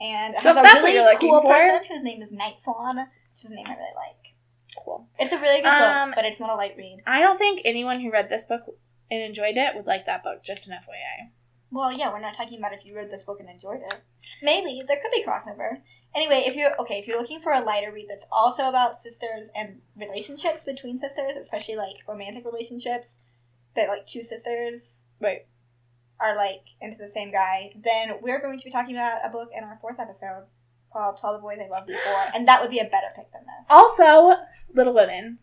[0.00, 2.22] And it So has a that's what really you're looking cool for- person whose name
[2.22, 4.16] is Night Swan, which is a name I really like.
[4.84, 5.08] Cool.
[5.18, 7.02] It's a really good Um, book, but it's not a light read.
[7.06, 8.62] I don't think anyone who read this book
[9.10, 10.42] and enjoyed it would like that book.
[10.44, 11.30] Just an FYI.
[11.72, 14.00] Well, yeah, we're not talking about if you read this book and enjoyed it.
[14.42, 15.82] Maybe there could be crossover.
[16.14, 19.48] Anyway, if you're okay, if you're looking for a lighter read that's also about sisters
[19.54, 23.14] and relationships between sisters, especially like romantic relationships,
[23.80, 25.46] that like two sisters Right.
[26.20, 29.48] are like into the same guy, then we're going to be talking about a book
[29.56, 30.44] in our fourth episode
[30.92, 33.32] called "To All the Boys I Loved Before," and that would be a better pick
[33.32, 33.66] than this.
[33.70, 34.36] Also,
[34.74, 35.38] Little Women.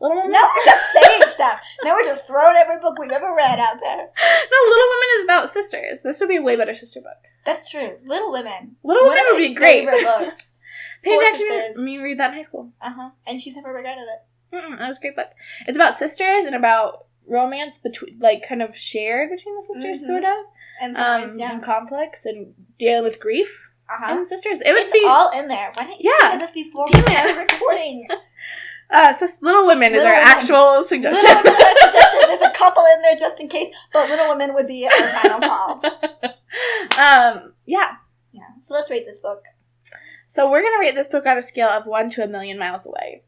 [0.00, 0.30] Little Women.
[0.32, 1.58] Now we're just saying stuff.
[1.84, 3.96] Now we're just throwing every book we've ever read out there.
[3.96, 5.98] No, Little Women is about sisters.
[6.04, 7.18] This would be a way better sister book.
[7.44, 7.96] That's true.
[8.06, 8.76] Little Women.
[8.84, 9.86] Little Women would be great.
[9.88, 10.36] favorite books.
[11.02, 12.70] Paige actually made me read that in high school.
[12.80, 13.10] Uh huh.
[13.26, 14.56] And she's never regretted it.
[14.56, 15.28] Mm-mm, that was a great book.
[15.66, 20.06] It's about sisters and about romance between, like, kind of shared between the sisters, Mhm.
[20.06, 20.46] sort of,
[20.80, 21.52] And um, yeah.
[21.52, 24.12] and conflicts and dealing with grief Uh huh.
[24.18, 24.58] and sisters.
[24.64, 25.72] It would It's be all in there.
[25.74, 26.32] Why didn't you Yeah.
[26.32, 28.08] say this before Damn we started recording?
[28.90, 30.26] uh, sis- Little Women is our Women.
[30.28, 31.28] actual suggestion.
[31.28, 32.20] Little Women suggestion.
[32.26, 35.40] There's a couple in there just in case, but Little Women would be our final
[35.40, 35.82] call.
[36.98, 37.96] um, yeah.
[38.32, 38.42] Yeah.
[38.62, 39.42] So let's rate this book.
[40.28, 42.86] So we're gonna rate this book on a scale of one to a million miles
[42.86, 43.22] away.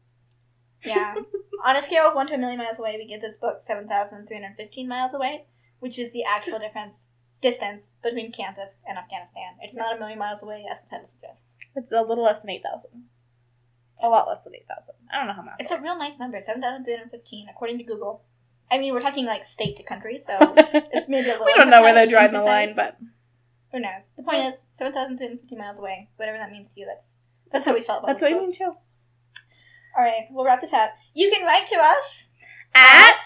[0.85, 1.15] Yeah.
[1.63, 3.87] On a scale of one to a million miles away, we give this book seven
[3.87, 5.45] thousand three hundred fifteen miles away,
[5.79, 6.95] which is the actual difference
[7.41, 9.57] distance between Kansas and Afghanistan.
[9.61, 11.43] It's not a million miles away, as the title suggests.
[11.75, 13.05] It's a little less than eight thousand.
[14.01, 14.95] A lot less than eight thousand.
[15.13, 15.55] I don't know how much.
[15.59, 18.23] It's a real nice number, seven thousand three hundred fifteen, according to Google.
[18.71, 21.45] I mean, we're talking like state to country, so it's maybe a little.
[21.45, 22.97] we don't know where they're drawing the line, but
[23.71, 24.03] Who knows?
[24.17, 26.09] The point is, 7,350 miles away.
[26.15, 27.09] Whatever that means to you, that's
[27.51, 28.73] that's how we felt about that's what I mean too.
[29.97, 30.91] All right, we'll wrap this up.
[31.13, 32.27] You can write to us
[32.73, 33.17] At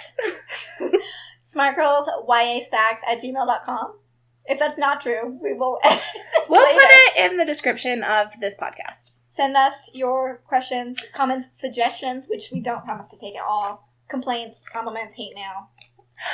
[1.47, 3.99] smartgirlsystacks at gmail.com.
[4.47, 5.80] If that's not true, we will
[6.49, 6.80] we'll later.
[6.80, 9.11] put it in the description of this podcast.
[9.30, 13.88] Send us your questions, comments, suggestions, which we don't promise to take at all.
[14.07, 15.70] Complaints, compliments, hate mail.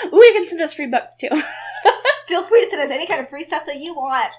[0.14, 1.30] Ooh, you can send us free books too.
[2.28, 4.32] Feel free to send us any kind of free stuff that you want.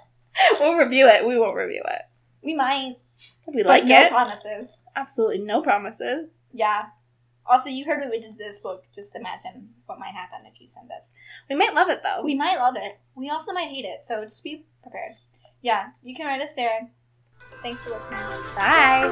[0.61, 1.27] we'll review it.
[1.27, 2.03] We won't review it.
[2.43, 2.97] We might,
[3.47, 4.69] If we like no it, promises.
[4.97, 6.29] Absolutely no promises.
[6.53, 6.87] Yeah.
[7.45, 8.85] Also, you heard we did this book.
[8.95, 11.05] Just imagine what might happen if you send us.
[11.49, 12.23] We might love it though.
[12.23, 12.99] We might love it.
[13.15, 14.05] We also might hate it.
[14.07, 15.13] So just be prepared.
[15.61, 16.89] Yeah, you can write us there.
[17.63, 18.19] Thanks for listening.
[18.57, 19.09] Bye.